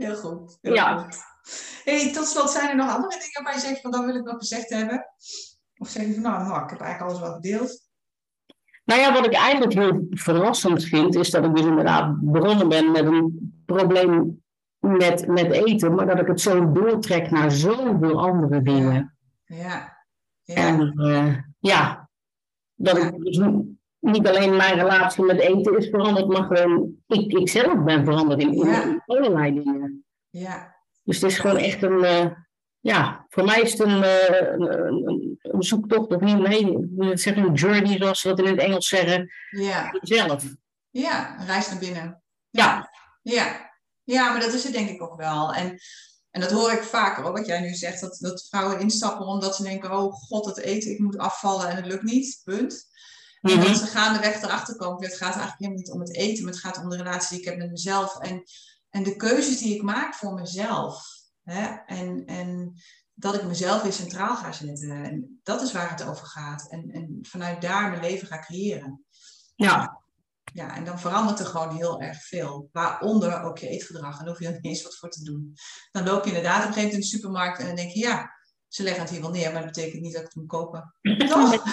[0.00, 0.58] Heel goed.
[0.60, 0.98] Heel ja.
[0.98, 1.16] Goed.
[1.84, 4.24] Hey, tot slot, zijn er nog andere dingen waar je zegt van, dat wil ik
[4.24, 5.06] nog gezegd hebben?
[5.76, 7.88] Of zeg je van, nou, nou ik heb eigenlijk alles wel gedeeld.
[8.84, 12.90] Nou ja, wat ik eigenlijk heel verrassend vind, is dat ik dus inderdaad begonnen ben
[12.90, 14.42] met een probleem
[14.78, 19.16] met, met eten, maar dat ik het zo doortrek naar zoveel andere dingen.
[19.44, 20.04] Ja.
[20.42, 20.54] ja.
[20.54, 22.08] En uh, ja,
[22.74, 23.38] dat ik dus
[24.00, 28.40] niet alleen mijn relatie met eten is veranderd, maar gewoon ik, ik zelf ben veranderd
[28.40, 29.02] in, Ja.
[29.06, 30.04] allerlei dingen.
[30.30, 30.76] Ja.
[31.04, 32.26] Dus het is gewoon echt een, uh,
[32.80, 34.52] ja, voor mij is het een, uh,
[35.42, 36.78] een, zoektocht of niet, nee,
[37.18, 39.94] zeg een journey zoals ze dat in het Engels zeggen, Ja.
[40.00, 40.44] zelf.
[40.90, 42.22] Ja, een reis naar binnen.
[42.50, 42.90] Ja.
[43.22, 43.68] Ja.
[44.04, 45.52] Ja, maar dat is het denk ik ook wel.
[45.54, 45.78] En,
[46.30, 49.56] en dat hoor ik vaker, hoor, wat jij nu zegt, dat, dat vrouwen instappen omdat
[49.56, 52.88] ze denken, oh god, het eten, ik moet afvallen en het lukt niet, punt.
[53.40, 53.66] En Mhm.
[53.66, 56.62] dat ze gaandeweg erachter komen, het gaat eigenlijk helemaal niet om het eten, maar het
[56.62, 58.42] gaat om de relatie die ik heb met mezelf en,
[58.90, 61.04] en de keuzes die ik maak voor mezelf.
[61.44, 61.66] Hè?
[61.86, 62.74] En, en
[63.14, 64.90] dat ik mezelf weer centraal ga zetten.
[65.04, 66.70] En dat is waar het over gaat.
[66.70, 69.04] En, en vanuit daar mijn leven ga creëren.
[69.56, 69.98] Ja,
[70.52, 72.68] Ja, en dan verandert er gewoon heel erg veel.
[72.72, 74.12] Waaronder ook je eetgedrag.
[74.18, 75.54] En daar hoef je er niet eens wat voor te doen.
[75.90, 77.98] Dan loop je inderdaad op een gegeven moment in de supermarkt en dan denk je,
[77.98, 78.30] ja,
[78.70, 80.94] ze leggen het hier wel neer, maar dat betekent niet dat ik het moet kopen.
[81.28, 81.52] Toch?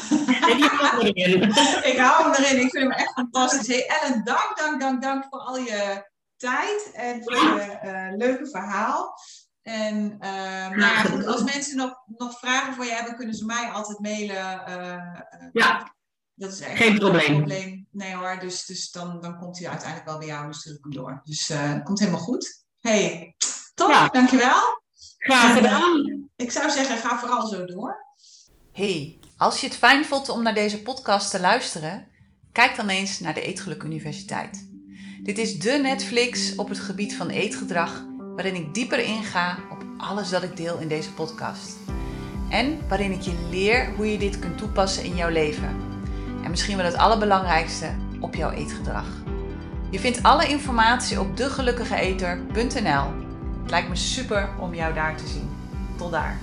[1.92, 2.56] ik hou hem erin.
[2.62, 3.68] Ik vind hem echt fantastisch.
[3.68, 8.50] Hey Ellen, dank, dank, dank, dank voor al je tijd en voor je eh, leuke
[8.50, 9.14] verhaal.
[9.62, 14.00] En eh, goed, als mensen nog, nog vragen voor je hebben, kunnen ze mij altijd
[14.00, 14.66] mailen.
[14.66, 15.96] eh, ja,
[16.34, 17.88] dat is echt Geen probleem.
[17.92, 21.22] Nee hoor, dus, dus dan, dan komt hij uiteindelijk wel bij jou hem door.
[21.24, 22.66] Dus het komt helemaal goed.
[22.80, 23.36] hey,
[23.74, 24.08] top, Ja.
[24.08, 24.86] dankjewel.
[25.18, 26.30] Graag gedaan.
[26.36, 28.06] Ik zou zeggen, ga vooral zo door.
[28.74, 32.08] Hey, als je het fijn vond om naar deze podcast te luisteren,
[32.52, 34.70] kijk dan eens naar de Eetgeluk Universiteit.
[35.24, 38.06] Dit is de Netflix op het gebied van eetgedrag,
[38.36, 41.76] waarin ik dieper inga op alles dat ik deel in deze podcast.
[42.50, 45.76] En waarin ik je leer hoe je dit kunt toepassen in jouw leven.
[46.44, 49.08] En misschien wel het allerbelangrijkste, op jouw eetgedrag.
[49.92, 53.27] Je vindt alle informatie op degelukkigeeter.nl.
[53.68, 55.50] Het lijkt me super om jou daar te zien.
[55.98, 56.38] Tot daar.